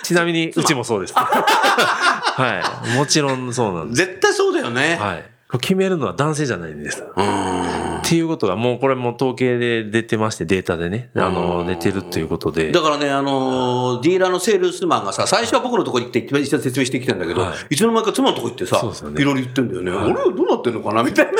[0.03, 1.15] ちなみに、うちもそうです。
[1.17, 2.95] はい。
[2.95, 3.89] もちろんそうなんう。
[3.89, 4.05] です。
[4.05, 4.99] 絶対そうだよね。
[5.01, 5.23] はい。
[5.59, 7.01] 決めるのは男性じゃないんです。
[7.01, 8.01] っ。
[8.07, 12.71] ていうことが、もうこれも統計で出てまして、データでね、あの、出てるっていうことで。
[12.71, 19.91] だからね、あのーディーラーのセールスマンがさ、最初は僕のとこ行って一番説明してきたんだけど、はいい、つの間にか妻のところ行ってさ、ねいろいろ言ってんだよね。
[19.91, 21.01] 俺はどうなってんのかな？
[21.01, 21.31] みたいな。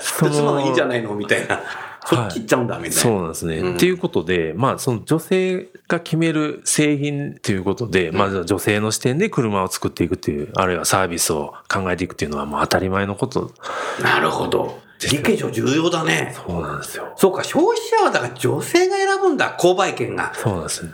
[0.00, 1.60] その妻がいいじゃないのみたいな。
[2.06, 2.96] そっち行っちゃうんだ、みたいな。
[2.96, 3.56] そうなんですね。
[3.58, 13.52] うんっていうことで、まあ、その女性が決める製品ということで、まあ、女性の視点で車を作っていくっていう、あるいはサービスを考えていくっていうのはもう当たり前のこと。
[14.00, 14.78] なるほど。
[15.10, 16.34] 理系上重要だね。
[16.46, 17.12] そうなんですよ。
[17.16, 20.92] そうか、消費者はだから女性が選ぶんだ、購買権が、そうなんですね。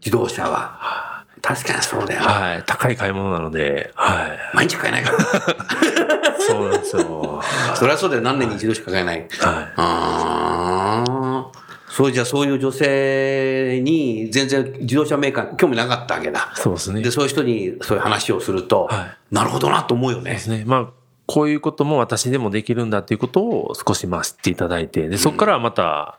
[0.00, 1.24] 自動車は。
[1.40, 2.22] 確かにそうだよ。
[2.22, 2.62] はい。
[2.66, 4.38] 高い買い物なので、はい。
[4.54, 5.18] 毎日買えないから。
[6.46, 7.42] そうなんですよ。
[7.74, 9.20] そりゃそうだよ、何年に一度しか買えない。
[9.20, 9.28] はい。
[9.76, 11.66] ああ。
[11.88, 16.52] そうじゃあそういう女性に全然自動車メーカー興味なかったわけだ。
[16.54, 17.00] そうですね。
[17.00, 20.38] で、そういう人にそういう話をすると、はいなるほどなと思うよねで。
[20.38, 20.64] すね。
[20.66, 20.86] まあ、
[21.26, 26.18] こういうことも私でもできるんだっていうことを少しまあ知っていただいて、で、そこからまた、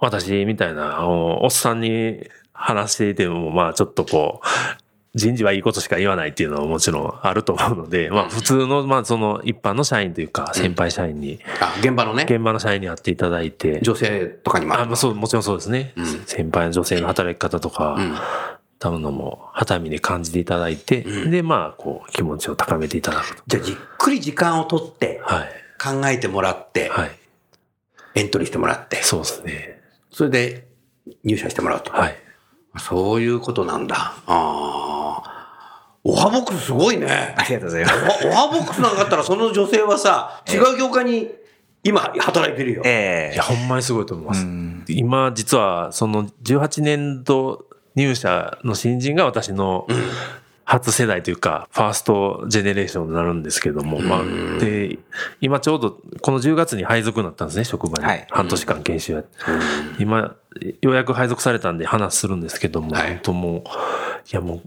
[0.00, 2.20] 私みたいなおおっさんに
[2.52, 4.46] 話していても、まあちょっとこう、
[5.14, 15.94] 人事はいいことしか言わないっていうのはもちろんあると思うので、まあ普通の、まあその一般の社員というか、先輩社員に、あ、現場のね、現場の社員に会っていただいて、女性とかにもあまあそう、もちろんそうですね。
[16.26, 18.14] 先輩の女性の働き方とか、うん
[18.78, 23.42] 多分のも、旗見で感じていただいて、で、まあ、こう、気持ちを高めていただくと。
[23.46, 25.48] じゃあじっくり時間を取ってはい。
[25.82, 27.10] 考えてもらって、はい。
[28.14, 29.80] エントリーしてもらって、そうですね。
[30.10, 30.66] それで
[31.24, 31.92] 入社してもらうと。
[31.92, 32.16] はい。
[32.78, 34.14] そういうことなんだ。
[34.26, 35.38] ああ。
[36.04, 37.34] オハボックスすごいね。
[37.36, 38.26] ありがとうございます。
[38.26, 41.28] オハボックスなんかあったらその女性はさ、違う業界に
[41.84, 42.82] 今働いてるよ。
[42.84, 44.44] ええいや、ほんまにすごいと思います。
[44.44, 49.86] うん今、実は、その18年度入社の新人が私の
[50.68, 54.98] 初世代というか、ファーストジェネレーションになるんですけども、まあ、で、
[55.40, 58.04] 今ちょうど、この10月に配属になったんですね、職場に。
[58.04, 59.30] はい半年間研修やって。
[59.98, 60.36] 今、
[60.82, 63.62] ようやく配属されたんで話するんですけども、はい本当もう、い
[64.30, 64.60] やも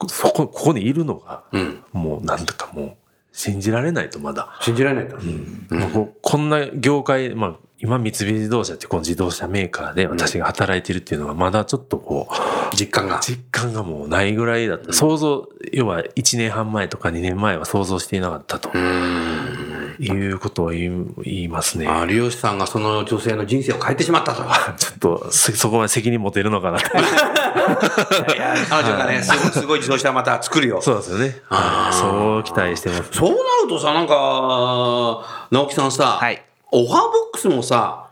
[0.00, 1.84] う、そこ、ここにいるのが、うん。
[1.92, 2.96] もうなんだかもう、
[3.32, 4.56] 信じられないとまだ。
[4.62, 5.76] 信じられないんだ。
[5.76, 13.18] まあこうこんな業界、まあ、今三菱自動車ってこの自動車メーカーで私が働いてるっていうのがまだちょっとこう、実感が。
[13.20, 14.92] 実感がもうないぐらいだった。
[14.92, 19.96] 想像、要は1年半前とか2年前は想像していなかったとうん。
[19.98, 21.88] いうことを言い言いますね。
[22.08, 24.44] 有吉さんがその女性の人生を変えてしまったと。
[24.78, 26.78] ちょっとそそこまで責任持てるのかな。
[26.78, 30.80] いや彼女がね、すごいすごい自動車また作るよ。
[30.80, 31.42] そうですよね。
[31.90, 33.08] そう期待してます。
[33.10, 36.42] そうなるとさ、なんか、直樹さんさ、はい
[36.74, 38.08] オファーボックスもさ、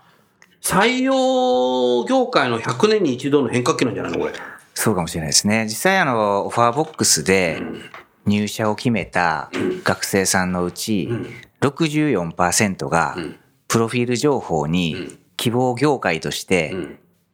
[0.61, 4.33] 採用業界の100年に一度の変化期なんじゃないのこれ。
[4.75, 5.65] そうかもしれないですね。
[5.65, 7.63] 実際あの、オファーボックスで
[8.27, 9.51] 入社を決めた
[9.83, 11.09] 学生さんのうち、
[11.63, 13.17] 64%が
[13.67, 16.75] プロフィール情報に希望業界として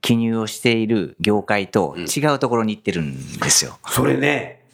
[0.03, 3.79] 記入をしている業界と違うところに行ってるんですよ。
[3.89, 4.65] それね、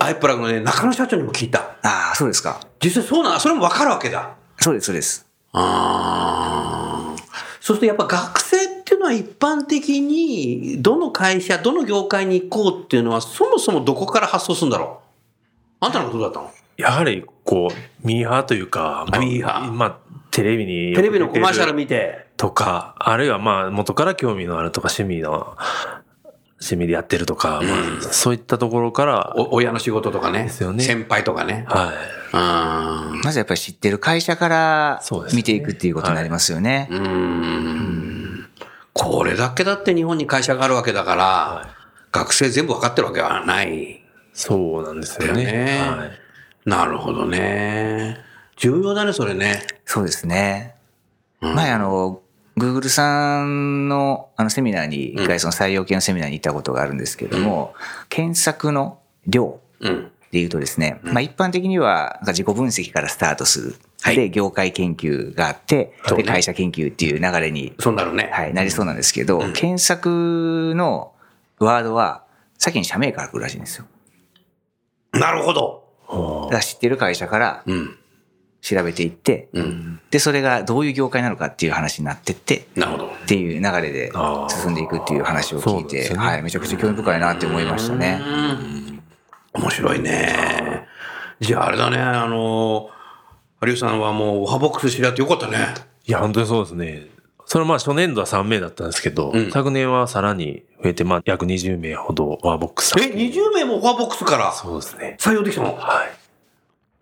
[0.00, 1.76] アイプラグのね、中野社長にも聞いた。
[1.82, 2.60] ああ、そうですか。
[2.82, 4.34] 実際そうな、それもわかるわけだ。
[4.60, 5.23] そうです、そうです。
[5.54, 7.22] ああ。
[7.60, 15.00] そうするとやっぱ学生っていうのは一般的に、どの会社、どの業界に行こうっていうのは、そもそもどこから発想するんだろ
[15.80, 15.84] う？
[15.86, 16.50] あんたのことだったの？
[16.76, 19.98] やはり、こう、ミーハーというか、まあミーハーまあ、
[20.30, 25.56] テレビにテレビのコマーシャル見て、とか、あるいはまあ、元から興味のあるとか、趣味の、
[26.64, 31.64] 趣味でやってるとか、まあ、そういったところから、お親の仕事とかねですよね先輩とかね。
[31.68, 31.94] はい。
[32.32, 36.88] あまずやっぱり知ってる会社からそうですね見ていくっていうことになりますよね。
[36.90, 38.48] ーうーん。
[38.92, 41.74] これだけだって日本に会社があるわけだから、
[42.12, 44.04] 学生全部わかってるわけはない。
[44.32, 45.44] そうなんですよね。
[45.44, 46.10] ねはい。
[46.64, 48.18] なるほどね。
[48.56, 49.66] 重要だね、それね。
[49.84, 50.74] そうですね。
[51.40, 52.22] 前あの、
[52.56, 57.74] Google さんのあのセミナーに、一回その採用系のセミナーに行ったことがあるんですけども、
[58.08, 60.10] 検索の量うん。
[60.30, 68.28] で言うとですね、まあ一般的には自己分析からスタートするはいで、業界研究があって、で、会社研究っていう流れに、そうなるね。
[68.34, 71.12] はい、なりそうなんですけど、うん検索の
[71.58, 72.24] ワードは、
[72.58, 73.86] 先に社名から来るらしいんですよ。
[75.12, 76.50] なるほど。
[76.60, 77.98] 知ってる会社からうん。
[78.64, 80.00] 調べていって、うん。
[80.10, 83.06] で、それがどういう業界なのかっていう話になってって、なるほど。
[83.08, 84.10] っていう流れで
[84.48, 88.22] 進んでいくっていう話を聞いて、ねはい、めちゃくちゃ興味深いなって思いましたね。
[89.52, 90.88] 面白いね。
[91.40, 92.88] じゃああれだね、あの、
[93.60, 95.58] 有吉さんはもうオハボックス知り合ってよかったね。
[96.06, 97.08] いや、本当にそうですね。
[97.46, 105.18] それはまあ初年度は3名だったんですけど、うん昨年はさらに増えて、まあ約20名ほどワーボックスさんえ、20名もオハボックスからそうですね。
[105.20, 105.74] 採用できたの？
[105.76, 106.23] はい。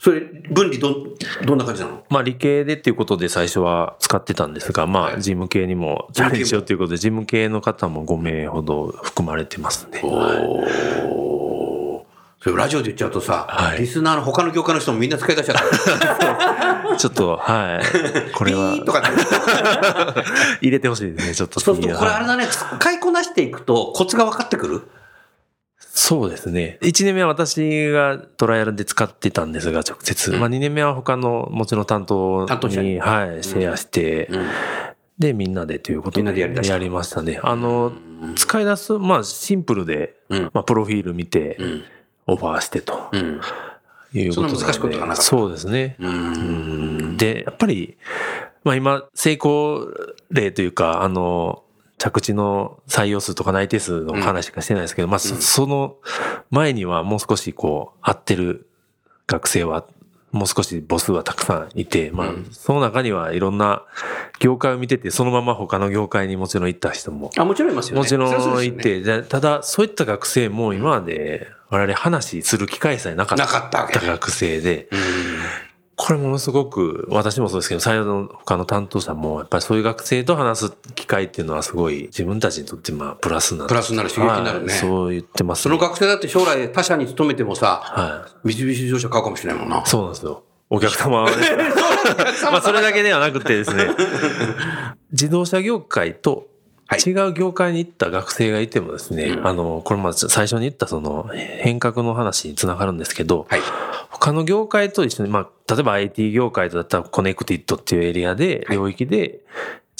[0.02, 1.14] それ、分離どん、
[1.46, 2.02] どんな感じなの？
[2.10, 10.00] まあ理系でっていうことで最初は使ってたんですが、まあ事務系にもチャレンジしようということで、事務系の方も5名ほど含まれてますね。
[10.04, 12.02] おー。
[12.40, 16.96] それラジオで言っちゃうとさ、はいリスナーの他の業界の人もみんな使い出しちゃった。
[16.98, 18.32] ちょっと、はい。
[18.34, 19.04] これはとか。
[20.60, 24.82] 入れてほしいですね、ちょっとそうすると、これあはいれだね、使いこなしていくとコツが分かってくる？
[25.94, 26.78] そうですね。
[26.80, 30.32] 1年目は私がトライアルで使ってたんですが、直接。
[30.32, 34.46] うんまあ2年目は他のもちろん担当にに、はい、シェアして、うん。
[35.18, 37.40] で、みんなでということみんなでやりだしたやりましたね。
[37.42, 37.92] あの、
[38.36, 40.50] 使い出す、まあシンプルで、うん。
[40.54, 41.84] まあプロフィール見てう、ん。
[42.26, 43.40] オファーしてとうん。
[44.14, 45.96] いうことそんな難しいことがなかったそうですね。
[47.18, 47.98] で、やっぱり、
[48.64, 49.88] まあ今、成功
[50.30, 51.64] 例というか、あの、
[52.02, 55.98] 着地の採用数とか内定数の話しかしてないですけど、まあそその
[56.50, 58.66] 前にはもう少しこう、合ってる
[59.28, 59.84] 学生は、
[60.32, 63.84] もう少し母数はたくさんいて、まあうん、その中にはいろんな
[64.40, 68.00] 業界を見てて、そのまま他の業界にもちろん行った人もあ、もちろんいますよね。
[68.00, 74.98] もちろんですよね、いて、でただ、そういった学生も今まで我々話する機会さえなかっなかった学生で、うん。
[75.96, 83.68] これものすごく、私もそうですけど、採用の他の担当者も、やっぱりそういう学生と話す機会っていうのはすごい自分たちにとってまあプラスになる。
[83.68, 89.80] プラスになる刺激になるねはいそう言ってます、その学生だって将来他社に勤めてもさ、は三菱自動車買うかもしれないもんな。
[89.80, 89.82] い。
[89.84, 90.44] そうなんですよ。
[90.70, 91.36] お客様はね
[92.50, 93.90] まあそれだけではなくてですね、
[95.12, 96.51] 自動車業界とはい
[96.96, 103.60] 違う業界に行った学生がいてもですね、うんあの、これまず最初に言ったその変革の話につながるんですけど、はい。
[104.10, 109.40] 他の業界と一緒に、まあ、例えば IT 業界だったら connected っていうエリアで、はい領域で、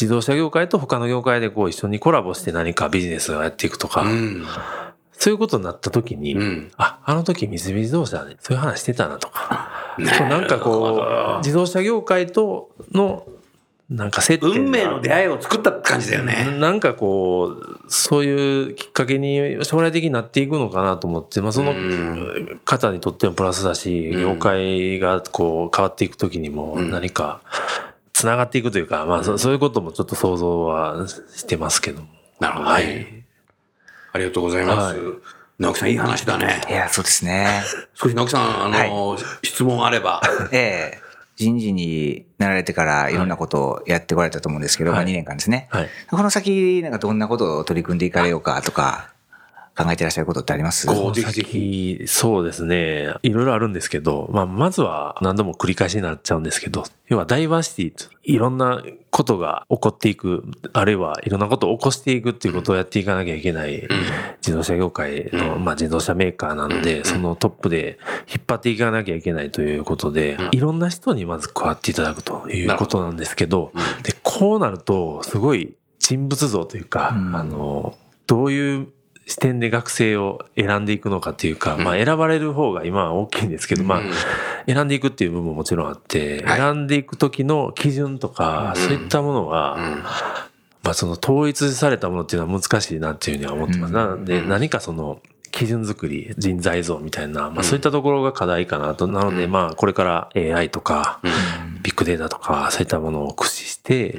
[0.01, 4.45] 自動車業界と他の業界でこう一緒にコラボして何かビジネスをやっていくとか、うん。
[5.13, 6.73] そういうことになった時に、うん。
[6.77, 13.27] あ、あの時三菱自動車でそういう話してたなとか、ねそうなんかこう、自動車業界との、
[13.91, 16.57] なんか接運命の出会いを作った感じだよね。
[16.59, 27.43] なんかこう、そういうきっかけに将来的になっていくのかなと思って、まあそのうん方にとってもプラスだし、うん業界がこう変わっていくときにもうん何か
[28.13, 32.09] 繋がっていくというか、まあそそういうこともちょっと想像はしてますけども。
[32.41, 32.73] なるほどね。
[32.73, 33.25] はい。
[34.15, 34.97] ありがとうございます。
[34.97, 35.07] はい
[35.59, 36.61] 直樹さん、いい話だね。
[36.69, 37.63] いや、そうですね。
[37.95, 40.21] 少し直樹さん、あの、質問あれば。
[40.51, 41.02] ええ
[41.43, 45.67] 人事になられてからいろんなことをやってこられたと思うんですけど、はいまあ2年間ですね。
[45.71, 45.89] はい。
[46.09, 49.13] この先、なんかどんなことを取り組んでいかれようかとか、
[49.77, 50.87] 考えてらっしゃることってあります？
[50.87, 53.15] ぜひぜ先、そうですね。
[53.23, 63.89] いろいろあるんですけど、まあ、まずは何度も繰り返しになっちゃうんですけど、要はダイバーシティと、いろんなことが起こっていく、あるいはいろんなことを起こしていくっていうことをやっていかなきゃいけない
[64.41, 77.37] 自動車業界の、まあ、自動車メーカーなので、そのトップで引っ張っていかなきゃいけないということで、いろんな人にまず加わっていただくということなんですけど、で、こうなると、すごい人物像というか、うん。
[77.37, 78.89] あの、どういう
[79.33, 84.11] 視点で学生を選んでいくのかっていうか、まあ選ばれる方が今は大きいんですけど、まあうん
[84.65, 86.61] 選んでいくっていう部分ももちろんあって、はい。
[86.61, 89.77] 選んでいく時の基準とか、そういったものが、
[90.85, 93.91] まあその統一されたものっていうのは難しいなっていうふうには思ってます。
[93.91, 93.97] うん。
[93.97, 99.09] なので何かその基準作り、人材像みたいな、まあそういったところが課題かなと。
[99.09, 101.19] なのでまあこれから AI とか、
[101.83, 104.17] ビッグデータとか、そういったものを駆使して、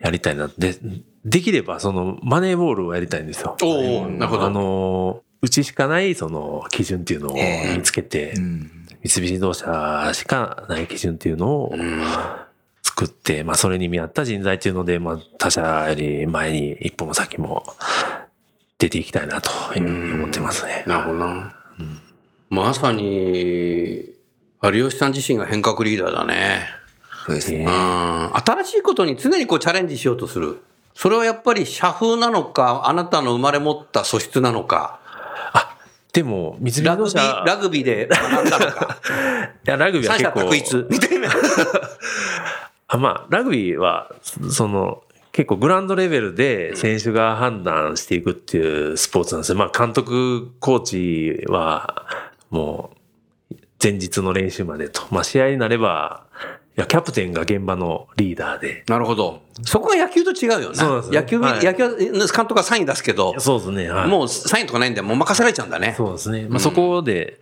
[0.00, 0.50] やりたいな。
[0.58, 0.76] で、
[1.24, 3.56] できればそのマネーボールをやりたいんですよ。
[3.62, 4.44] おおなるほど。
[4.44, 7.36] あの、うちしかないその基準っていうのを
[7.76, 12.02] 見つけて、うん三菱自動車しかない基準っていうのをうん
[12.82, 17.64] 作って、まあそれに見合った人材っていうので、まあ他社より前に一歩も先も
[18.78, 20.84] 出ていきたいなと思ってますね。
[20.86, 21.54] なるほどな。
[22.50, 24.14] まさに、
[24.62, 26.66] 有吉さん自身が変革リーダーだね。
[27.28, 27.64] そうですね。
[27.64, 28.36] うん。
[28.36, 30.62] 新しいことに常にこうチャレンジしようとする。
[30.94, 34.98] それはやっぱり社風なのか、あなたの生まれ持った素質なのか。
[36.12, 38.98] でも、三菱ラグビー、ラグビーで学んだのか。
[39.66, 40.86] いや、ラグビーは三者結構、択一。
[40.90, 41.28] みたいな。
[42.88, 44.10] あまあ、ラグビーは、
[44.50, 49.58] その、結構グラウンドレベルで選手が判断していくっていうスポーツなんですよ。
[49.58, 52.06] まあ、監督、コーチは、
[52.50, 52.90] も
[53.52, 55.02] う、前日の練習までと。
[55.10, 58.84] まあ、試合になれば、いや、キャプテンが現場のリーダーで。
[58.88, 59.42] なるほど。
[59.64, 60.74] そこが野球と違うよな。
[60.76, 63.90] そうですよ野球、はい野球は監督がサイン出すけど、そうですね。
[63.90, 64.08] はい。
[64.08, 65.94] もうサインとかないんで、もう任せられちゃうんだね。
[65.96, 66.46] そうですね。
[66.48, 67.40] まあ、そこで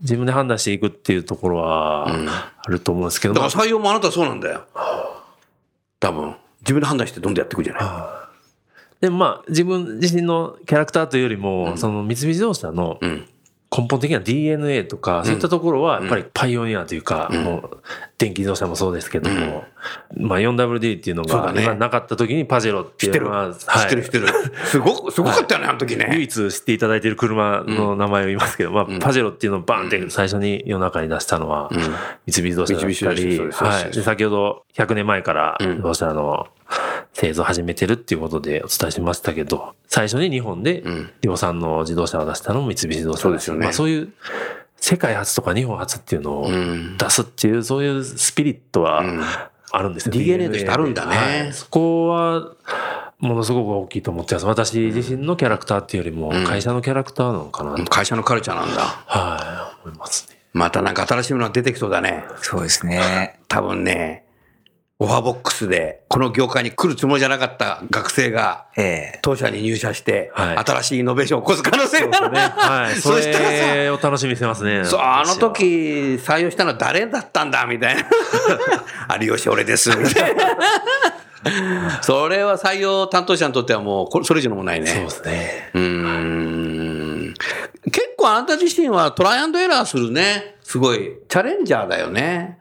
[0.00, 4.64] 自分で判断していくっていうところはあると思うんですけど、だかまあら採用もあなたはそうなんだよ。
[6.00, 6.34] 多分。
[6.62, 7.82] 自分で判断してどんどんやっていくじゃない。
[9.02, 13.28] でもまあ自分自身のキャラクターというよりも、その三菱自動車のうん。
[13.76, 17.80] 根本的な DNA とか、そういったところはやっぱりパイオニアというか、もう
[18.18, 19.64] 電気自動車もそうですけども、
[20.16, 23.26] まあ 4WD っていうのが今なかった時にパジェロって知ってる。
[23.26, 23.28] い。
[23.28, 24.28] うのは、知ってる知ってる。
[24.66, 26.08] すごく、 すごかったよね、あの時ね。
[26.12, 33.92] 唯一知っていただいている車の名前を言いますけど、まあ、パジェロっていうのをバンって最初に世の中に出したのは、三菱自動車だったり、はい。
[33.92, 36.46] で、先ほど100年前から自動車の
[37.14, 40.84] 製造を始めてるっていうことでお伝えしましたけど、最初に日本で
[41.22, 43.64] 量産の自動車を出したのも三菱自動車そうですよね。
[43.64, 44.12] まあそういう
[44.84, 46.98] 世界初とか日本初っていうのをん。
[46.98, 49.02] 出すっていう、そういうスピリットは
[49.72, 51.16] あるんですよ DNA としてあるんだね。
[51.16, 51.52] はい。
[51.54, 52.52] そこは、
[53.18, 54.46] ものすごく大きいと思ってます。
[54.46, 57.76] 私自身のキャラクターっていうよりも、会社のキャラクターなのかな。
[57.76, 58.82] と、会社のカルチャーなんだ。
[58.82, 60.36] はい、思いますね。
[60.52, 62.24] またなんか新しいものが出てきそうだね。
[62.42, 63.40] そうですね。
[63.48, 64.23] 多分ね、
[65.00, 72.40] オファーボックスで、この業界に来るつもりじゃなかった学生が、ええ当社に入社して、はい新しいイノベーションを起こす可能性があるね。
[72.40, 74.84] はい、そ そしたらさ、れを楽しみにしてますね。
[74.84, 75.64] そう、あの時
[76.22, 78.04] 採用したのは誰だったんだみたいな。
[79.20, 80.44] 有吉俺です、みたいな。
[82.00, 84.86] それは採用担当者にとってはもう、これそれ以上のもんないね。
[84.86, 85.70] そうですね。
[85.74, 87.34] うーん
[87.90, 90.54] 結構あなた自身はトライアンドエラーするね。
[90.62, 91.16] すごい。
[91.28, 92.58] チャレンジャーだよね。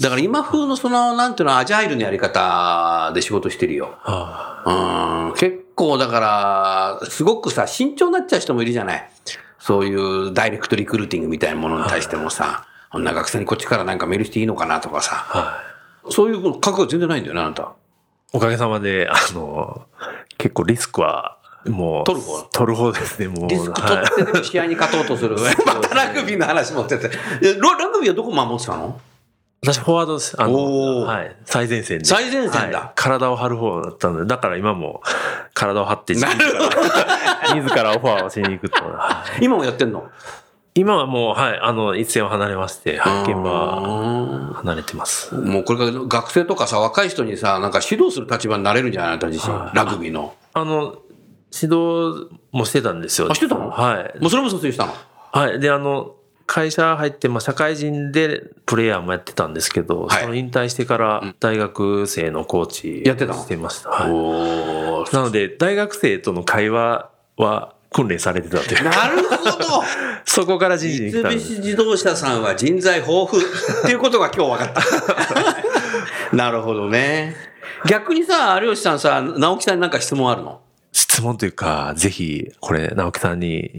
[0.00, 3.96] だから今風のその、なんていうの、アジャイルのやり方で仕事してるよ。
[4.02, 5.34] はうん。
[5.38, 6.20] 結構だか
[7.00, 9.10] ら、すごくさ、慎重になっちゃう人もいるじゃない。
[9.58, 15.26] そういうダイレクトリクルーティングみたいなものに対してもさ、こんな学生にこっちからなんかメールしていいのかなとかさ。
[15.34, 15.38] い。
[15.38, 15.62] は
[16.08, 16.12] い。
[16.12, 17.72] そういう覚悟全然ないんだよね、あなた。
[18.32, 19.86] おかげさまで、あの、
[20.36, 22.42] 結構リスクは、もう、取る方？
[22.52, 23.48] 取る方ですね、もう。
[23.48, 25.36] リスク取はいってでも試合に勝とうとする。
[25.66, 27.08] またラグビーの話持ってて。
[27.08, 27.14] ラ
[27.88, 29.00] グビーはどこ守ってたの？
[29.66, 30.40] 私、フォワードです。
[30.40, 31.36] あおの、ーはい。
[31.44, 32.04] 最前線で。
[32.04, 35.02] 最前線だはい体を張る方だったので、だから今も、
[35.54, 36.32] 体を張って自ら、
[37.54, 38.84] 自らオファーをしに行くと。
[38.84, 40.08] はい今もやってんの？
[40.74, 45.34] 今はもう、はい、あの、一線を離れまして、はい、現場は離れてます。
[45.34, 49.52] もうこれから学生とかさ、若い人にさ、なんか指導する立場になれるんじゃないあなた自身。
[49.52, 50.34] はいラグビーの。
[50.52, 50.96] あの、
[51.52, 53.28] 指導もしてたんですよ。
[53.30, 53.70] あしてたの？
[53.70, 54.20] はい。
[54.20, 54.92] もうそれも卒業したの？
[55.32, 55.58] はい。
[55.60, 56.14] で、あの、
[56.46, 63.90] 会社入って、まあ、社会人でプレイヤーもやってたんですけど、はいその引退してから大学生のコーチやってたのしてました。
[63.90, 65.14] はい。
[65.14, 68.84] なので、大学生との会話は訓練されてたという。
[68.84, 69.82] なるほど
[70.24, 71.48] そこから人事に来三たんです。
[71.48, 73.46] 菱自動車さんは人材豊富っ
[73.84, 74.84] ていうことが今日分かっ
[76.30, 76.34] た。
[76.36, 77.34] なるほどね。
[77.88, 80.60] 逆にさ、有吉さんさ、直樹さんになんか質問あるの？
[80.92, 83.70] 質問というか、ぜひ、これ、直樹さんに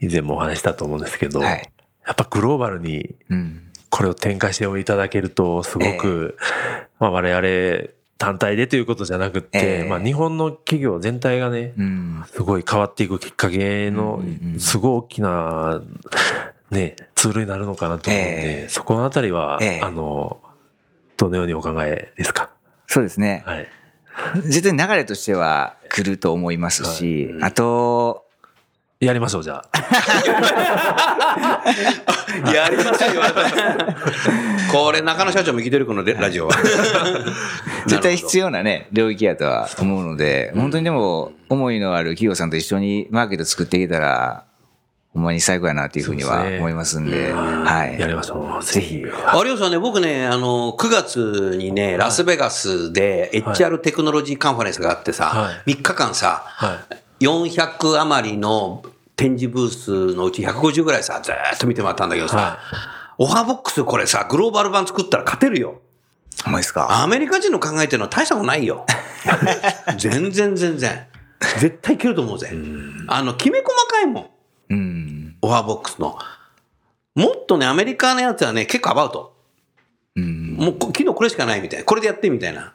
[0.00, 1.70] 以前もお話ししたと思うんですけど、はい
[2.06, 3.60] やっぱグローバルにうん。
[3.90, 6.36] これを展開していただけると、すごく、
[6.98, 7.88] まあ我々
[8.18, 12.24] 単体でということじゃなくって、ええまあ日本の企業全体がね、うん。
[12.26, 14.20] すごい変わっていくきっかけの
[14.58, 15.80] すごい大きな、
[16.72, 20.40] ね、ツールになるのかなと思うんで、ええそこのあたりは、ええあの、
[21.16, 22.50] どのようにお考えですか？
[22.88, 23.44] そうですね。
[23.46, 23.68] はい。
[24.42, 28.23] 絶対流れとしては来ると思いますし、あと、
[29.04, 29.78] やりましょう、じゃあ。
[32.54, 33.22] やりますよ、
[34.70, 36.54] これ、中野社長も聞いてる、このレラジオは。
[37.86, 38.44] 絶対必要。
[38.44, 44.44] 要なね、領域やとは思うので、本当にでも、思いのある企業さんと一緒にマーケット作っていけたら、
[45.12, 48.00] ほんまに最高やなっていうふうには思いますんで、はい。
[48.00, 48.64] やりましょう。
[48.64, 48.96] ぜひ。
[48.96, 49.10] 有
[49.44, 56.80] 吉さんね、僕ね、あの、9月にね、ラスベガスで HR テクノロジーカンファレンスがあってさ、はい3日間さ、は
[57.20, 57.24] い。
[57.24, 58.82] 400余りの
[59.16, 62.58] 展示ブースのうち150ぐらいさ、ずーっと見てもらったんだけどさ、は
[63.18, 65.80] オファーボックスこれさ、グローバル版作ったら勝てるよ。
[66.44, 67.02] ほんまですか？
[67.02, 68.86] アメリカ人の考えてるのは大したことないよ。
[69.96, 71.06] 全然全然。
[71.60, 72.50] 絶対いけると思うぜ。
[73.06, 74.30] あの、きめ細かいもん。
[74.70, 75.36] うん。
[75.42, 76.18] オファーボックスの。
[77.14, 79.36] もっとね、アメリカのやつはね、結構アバウト。
[80.16, 80.54] うん。
[80.54, 81.84] もうこ、昨日これしかないみたいな。
[81.84, 82.74] これでやってみたいな。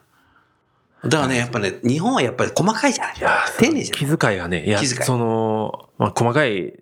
[1.04, 3.14] だからね、やっぱね、日本はやっぱり細かいじゃない
[3.58, 6.74] 丁寧じゃない気遣いがね、いや、気遣いその、まあ、細かい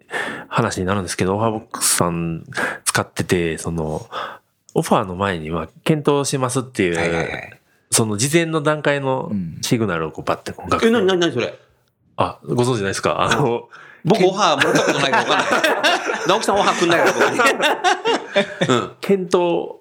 [0.48, 2.44] 話になるんですけど、オファーボックスさん
[2.84, 4.08] 使ってて、その、
[4.74, 7.60] オファーの前には検討しますっていう、はいはいはい。
[7.90, 11.58] その事前の段階のうんシグナルをこうバッてこう学え、なになになにそれ？
[12.16, 13.22] あ、ご存知ないですか？
[13.22, 13.68] あの、
[14.04, 16.28] 僕オファーもらったことないから分かんない。
[16.28, 18.68] 直樹さんオファーくんないから僕に。
[18.68, 18.92] うん。
[19.00, 19.76] 検討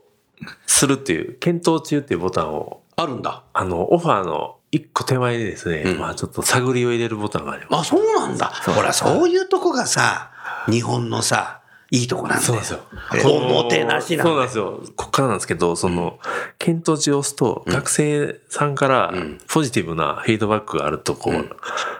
[0.65, 3.43] するっていう、検討中っていうボタンを、あるんだ。
[3.53, 7.93] あの、オファーの一個手前にですね、うんまあちょっと探りを入れるボタンがあります。
[7.93, 8.47] あ、そうなんだ。
[8.47, 10.31] ほら、そういうとこがさ、
[10.67, 12.41] 日本のさ、いいとこなんだよ。
[12.41, 13.33] そうなんですよ。
[13.35, 14.81] おもてなしなんだそうなんですよ。
[14.95, 16.19] こっからなんですけど、その、
[16.57, 21.51] 検討値を押すと、学生さんからうんポジティブなフィードバックがあると、こう、うん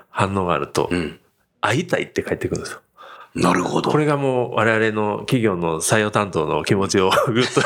[0.09, 1.19] 反応があると、うん。
[1.61, 2.81] 会いたいって返ってくるんですよ。
[3.35, 3.91] なるほど。
[3.91, 7.61] これがもう我々の企業の採用担当の気持ちをぐっと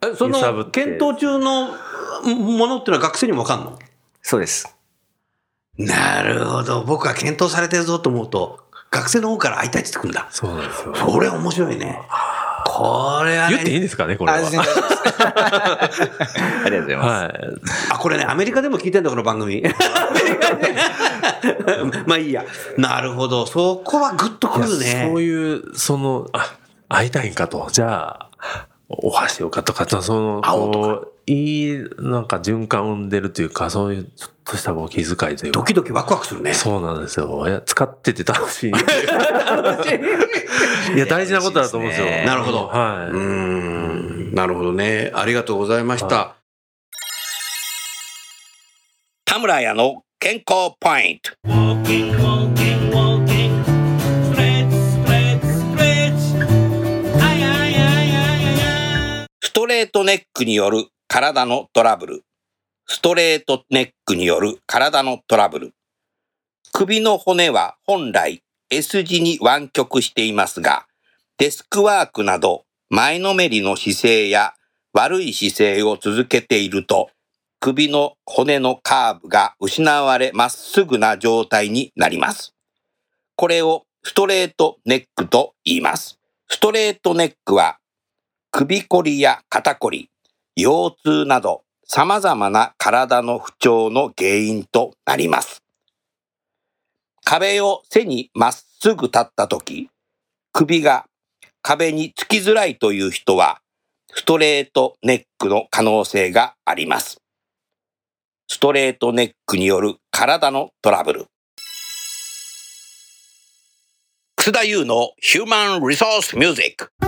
[0.10, 1.68] えその、て検討中の
[2.22, 3.78] ものっていうのは学生にも分かんの？
[4.22, 4.74] そうです。
[5.76, 6.82] なるほど。
[6.82, 8.60] 僕は検討されてるぞと思うと、
[8.90, 10.26] 学生の方から会いたいって言ってくるんだ。
[10.30, 10.92] そうなんですよ。
[10.92, 12.00] これ面白いね。
[12.66, 13.54] これはね。
[13.54, 14.38] 言っていいんですかね、これは。
[14.42, 14.46] あり
[16.70, 17.08] がとうございます。
[17.08, 17.32] はい。
[17.92, 19.62] あ、これね、アメリカでも聞いてんだ、この番組。
[22.06, 22.44] まあいいや。
[22.76, 23.46] なるほど。
[23.46, 25.06] そこはグッとくるね。
[25.08, 26.54] そういう、その、あ、
[26.88, 27.68] 会いたいんかと。
[27.70, 35.60] じゃあ、お箸しようかとか、その、会おうとかこう、いい、なんか循環を生んでるというか、そういうちょっとしたこう気遣いというか。
[35.60, 36.54] ドキドキワクワクするね。
[36.54, 37.46] そうなんですよ。
[37.46, 38.70] いや、使ってて楽しい。
[40.96, 42.08] いや、大事なことだと思うんですよ。
[42.24, 43.12] なるほどはい。
[43.12, 43.18] うー
[44.30, 44.34] ん。
[44.34, 45.10] なるほどね。
[45.14, 46.16] ありがとうございました。
[46.16, 46.34] は
[49.26, 51.32] 田村屋の健康ポイント。
[59.68, 62.24] レートネックによる体のトラブル。
[62.86, 65.74] ストレートネックによる体のトラブル。
[66.72, 70.86] 首の骨は本来 S 字に湾曲していますが、
[71.36, 74.54] デスクワークなど前のめりの姿勢や
[74.94, 77.10] 悪い姿勢を続けていると、
[77.60, 82.54] 首の骨のカーブが失われまっすぐな状態になります。
[83.36, 86.18] これをストレートネックと言います。
[86.48, 87.78] ストレートネックは
[88.50, 90.10] 首こりや肩こり、
[90.56, 95.62] 腰痛など様々な体の不調の原因となります。
[97.24, 99.90] 壁を背にまっすぐ立ったとき、
[100.52, 101.04] 首が
[101.60, 103.60] 壁につきづらいという人は、
[104.14, 107.20] ストレートネックの可能性があります。
[108.48, 111.26] ストレートネックによる体のトラブル。
[114.36, 117.07] 楠田優のヒューマンリソースミュージック。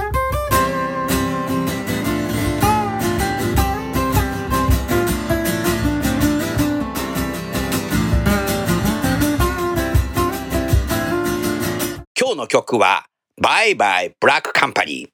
[12.40, 13.04] の曲は、
[13.40, 15.08] バイバイブラックカンパニー。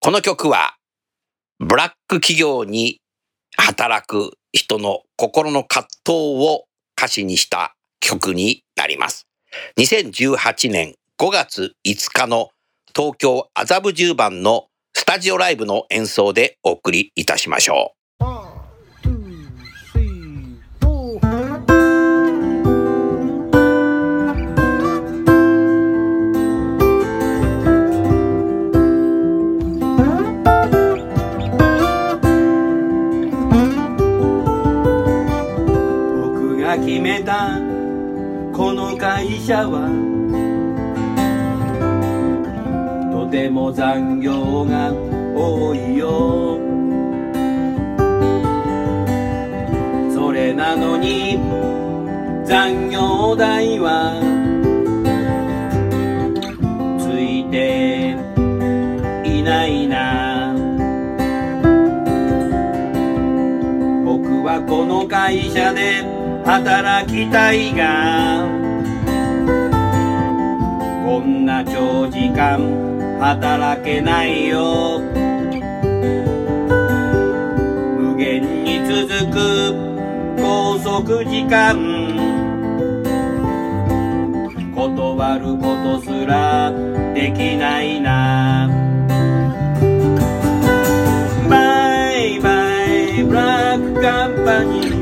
[0.00, 0.74] この曲は、
[1.60, 3.00] ブラック企業に
[3.56, 6.64] 働く人の心の葛藤を
[6.98, 9.28] 歌詞にした曲になります。
[9.76, 12.50] 2018年5月5日の
[12.94, 17.97] 東京麻布十番のスタジオライブの演奏でお送りいたしましょう。
[36.84, 37.60] 決めた。
[38.52, 39.88] この会社は。
[43.12, 44.92] とても残業が
[45.36, 46.58] 多いよ。
[50.12, 51.38] それなのに
[52.44, 54.20] 残業代は。
[56.98, 58.16] ついて
[59.24, 60.54] いないな。
[64.04, 66.17] 僕はこの会社で
[66.48, 68.48] 働きたいが
[71.04, 74.98] こんな長時間働けないよ。
[77.98, 79.74] 無限に続く
[80.38, 81.76] 拘束時間。
[84.74, 86.72] 断ることすら
[87.12, 88.70] できないな。
[91.50, 94.97] バイバイブラックカンパニー。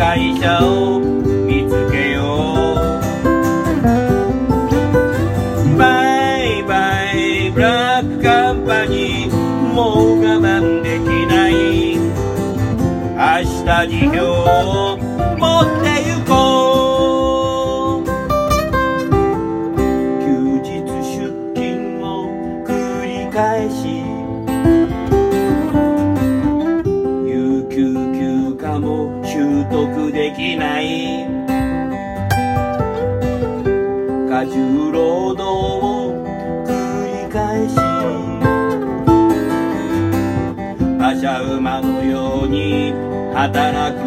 [0.00, 2.18] 会社を見つけよう。
[5.76, 11.98] バイバイブラックカンパニーもう我慢できない。
[13.14, 13.20] 明
[13.66, 14.12] 日に今
[14.96, 15.09] 日
[34.50, 36.24] 重労働を
[36.66, 36.68] 繰
[37.24, 37.76] り返し
[40.96, 42.92] 馬車馬のように
[43.32, 44.02] 働く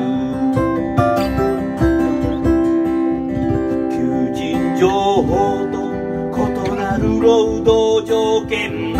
[3.89, 4.89] 求人情
[5.23, 5.77] 報と
[6.35, 8.93] 異なる労働条件。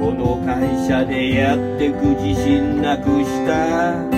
[0.00, 4.08] この会社でやってく自信なくした。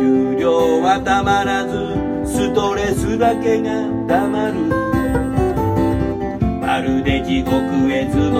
[0.00, 1.93] 給料はたまらず。
[2.54, 3.70] トレスだけが
[4.06, 4.54] たまる。
[6.60, 7.52] まるで地獄
[7.92, 8.33] 絵図の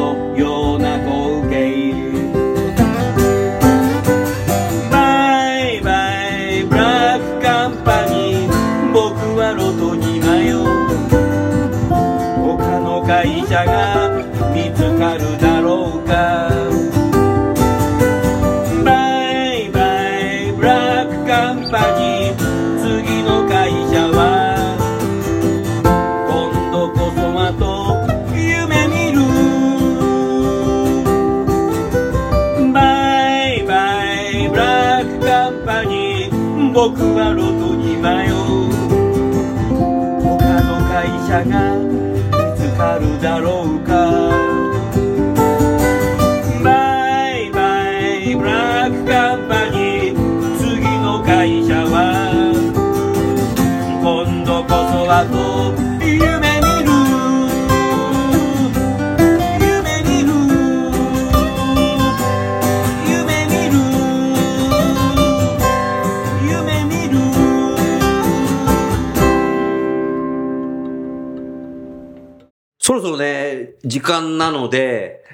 [74.05, 75.25] 間なので、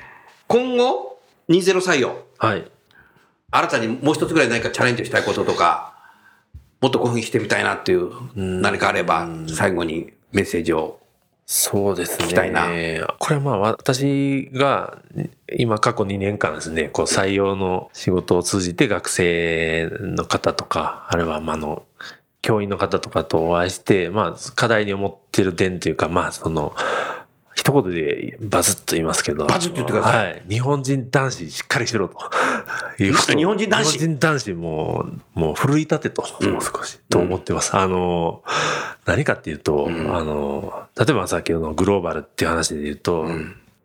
[0.47, 2.71] 今後、20採用、はい。
[3.51, 5.95] 新たにもう一つぐらい何かチャレンジしたいこととか、
[6.81, 10.99] もっとこういうふうにしてみたいなっていう、何かあれば、最後にメッセージを。
[11.53, 12.27] そうですね。
[12.27, 12.69] 聞きたいな
[13.19, 15.03] これはまあ私が
[15.59, 21.83] 今過去2年間ですね、こう採用の仕事を通じて学生の方とか、あるいはまああの、
[22.41, 26.73] 教員の方とかとお会いして、まあ課題に思ってる点というか、まあその、
[27.61, 29.45] 一言でバズッと言いますけど。
[29.45, 30.43] バズッと言ってくださいはい。
[30.49, 32.17] 日本人男子しっかりしろと。
[32.99, 37.77] いうこと日本人男子日本人男子も、もう奮い立てと、もう少し、と思ってます。
[37.77, 38.43] あの、
[39.05, 43.27] 何かっていうと、あの、例えば先ほどのグローバルっていう話で言うと、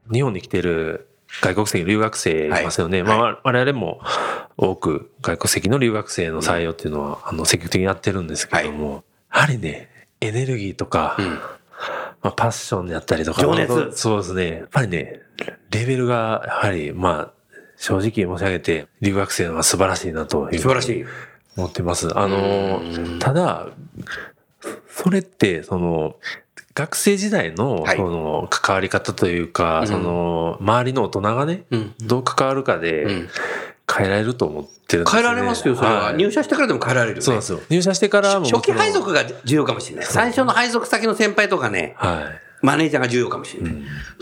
[0.09, 1.09] 日本に来てる
[1.41, 3.03] 外国籍留学生いますよね。
[3.03, 3.99] まあ、我々も
[4.55, 9.03] 多く外国籍の留学生の採用っていうのは、あの、積極的にやってるんですけども、
[9.33, 9.89] やはりね、
[10.21, 11.17] エネルギーとか、
[12.25, 14.51] まあ、パッションであったりとか、情熱そうですね。
[14.51, 15.21] やっぱりね、
[15.69, 20.59] レベルが、やはり、まあ、正直申し上げて、留学生のは素晴らしいなという。
[20.59, 21.05] 素晴らしい。
[21.55, 22.17] 思ってます。
[22.17, 22.81] あの、
[23.19, 23.67] ただ、
[24.89, 26.15] それって、その、
[26.73, 33.29] 学生時代の、はいその、関わり方というか、その、周りの大人がね、うんどう関わるかでん、
[33.91, 35.21] 変えられると思ってるんですね。
[35.21, 36.11] 変えられますよ、それは。
[36.11, 37.21] い入社してからでも変えられるよね。
[37.21, 37.59] そうなんですよ。
[37.69, 38.45] 入社してからも。
[38.45, 39.15] 初期配属が。
[39.23, 40.05] が重要かもしれない。
[40.05, 42.45] 最初の配属先の先輩とかね、はい。
[42.65, 43.73] マネージャーが重要かもしれない。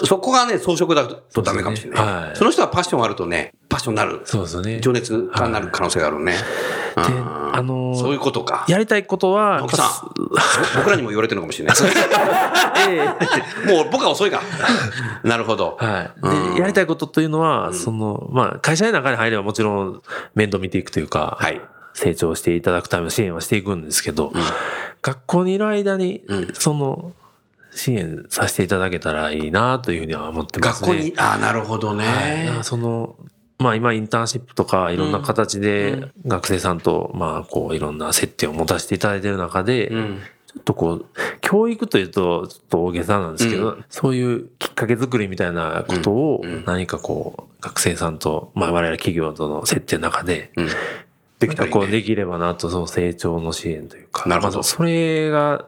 [0.06, 2.00] そこがね、装飾だとダメかもしれない。
[2.00, 4.22] そねはいその人はパッションがあるとね、パッションになる。
[4.26, 4.80] そうですよね。
[4.82, 6.34] 情熱家になる可能性があるね。
[6.34, 6.38] で、
[6.96, 8.66] あのーそういうことか。
[8.68, 9.88] やりたいことは、青木さん、
[10.78, 11.78] 僕らにも言われてるのかもしれない。
[12.90, 13.16] え
[13.68, 14.42] えもう僕は遅いか。
[15.24, 15.78] なるほど。
[15.80, 16.10] は
[16.54, 16.56] い。
[16.56, 20.02] で、やりたいことというのは、その、まあ、会社の中に入ればもちろん
[20.36, 21.62] 面倒見ていくというか、はい。
[21.94, 24.34] 成長していただくための支援はしていくんですけど、
[25.04, 26.24] 学校にいる間に、
[26.54, 27.12] その、
[27.76, 30.88] 支援させていただけたらいいなというふうには思ってますね。
[30.90, 32.06] 学校に、ああ、なるほどね。
[32.06, 33.16] はいその、
[33.60, 40.20] まあ今インターンシップとかいろんな形で学生さんとまあこういろんな接点を持たせていただいている中で、ん。
[40.54, 41.06] ちょっとこう、
[41.42, 50.52] 教育というとちょっと大げさなんですけど、そういうきっかけ作りみたいなことを何かこう学生さんと、まあ我々企業との接点の中で、
[51.40, 54.62] できたこうできればなと、その成長の支援というか、なるほど。
[54.62, 55.66] それが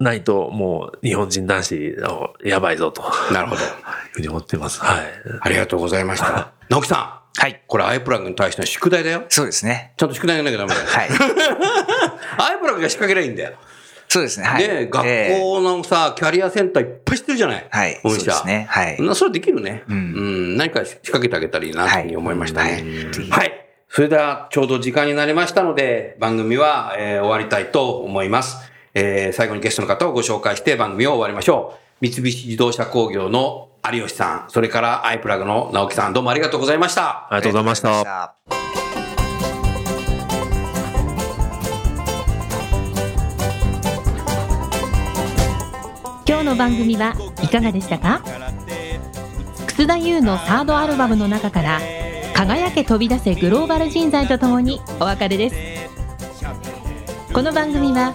[0.00, 3.02] ないともう日本人男子のやばいぞと。
[3.32, 3.60] なるほど。
[3.62, 3.68] いう
[4.14, 4.80] ふうに思ってます。
[4.80, 5.04] はい。
[5.42, 6.52] ありがとうございました。
[6.70, 7.40] 直樹さん。
[7.40, 7.62] はい。
[7.66, 9.24] これアイプラグに対しての宿題だよ。
[9.28, 9.92] そうですね。
[9.96, 10.86] ちゃんと宿題やんなきゃダメだよ。
[10.88, 11.08] はい。
[12.38, 13.52] アイプラグが仕掛けりゃいいんだよ。
[14.08, 14.46] そうですね。
[14.46, 14.66] はい。
[14.66, 17.66] ね、学ええ校のさ、キャリアセンターいっぱい知ってるじゃない？
[17.70, 18.00] はい。
[18.02, 18.66] 御社そうですね。
[18.68, 19.00] はい。
[19.02, 19.84] なそれできるね。
[19.88, 20.56] ううんん。
[20.56, 22.84] 何か仕掛けてあげたらいいなというふうに思いましたね。
[23.30, 23.52] はい。
[23.88, 28.56] それでは、ちょうど時間になりましたので、番組は、えー終わりたいと思います。
[28.94, 32.06] えー最後にゲストの方をご紹介して番組を終わりましょう。
[32.06, 37.26] 三菱自動車工業の有吉さん、それからアイプラグの直樹さん、どうもありがとうございました。
[37.30, 38.04] ありがとうございました。
[38.04, 38.34] た。
[46.26, 48.22] 今日の番組はいかがでしたか？
[49.66, 51.80] 楠田優のサードアルバムの中から
[52.34, 55.56] 「輝け飛び出せグローバル人材」とともにお別れです
[57.32, 58.14] この番組は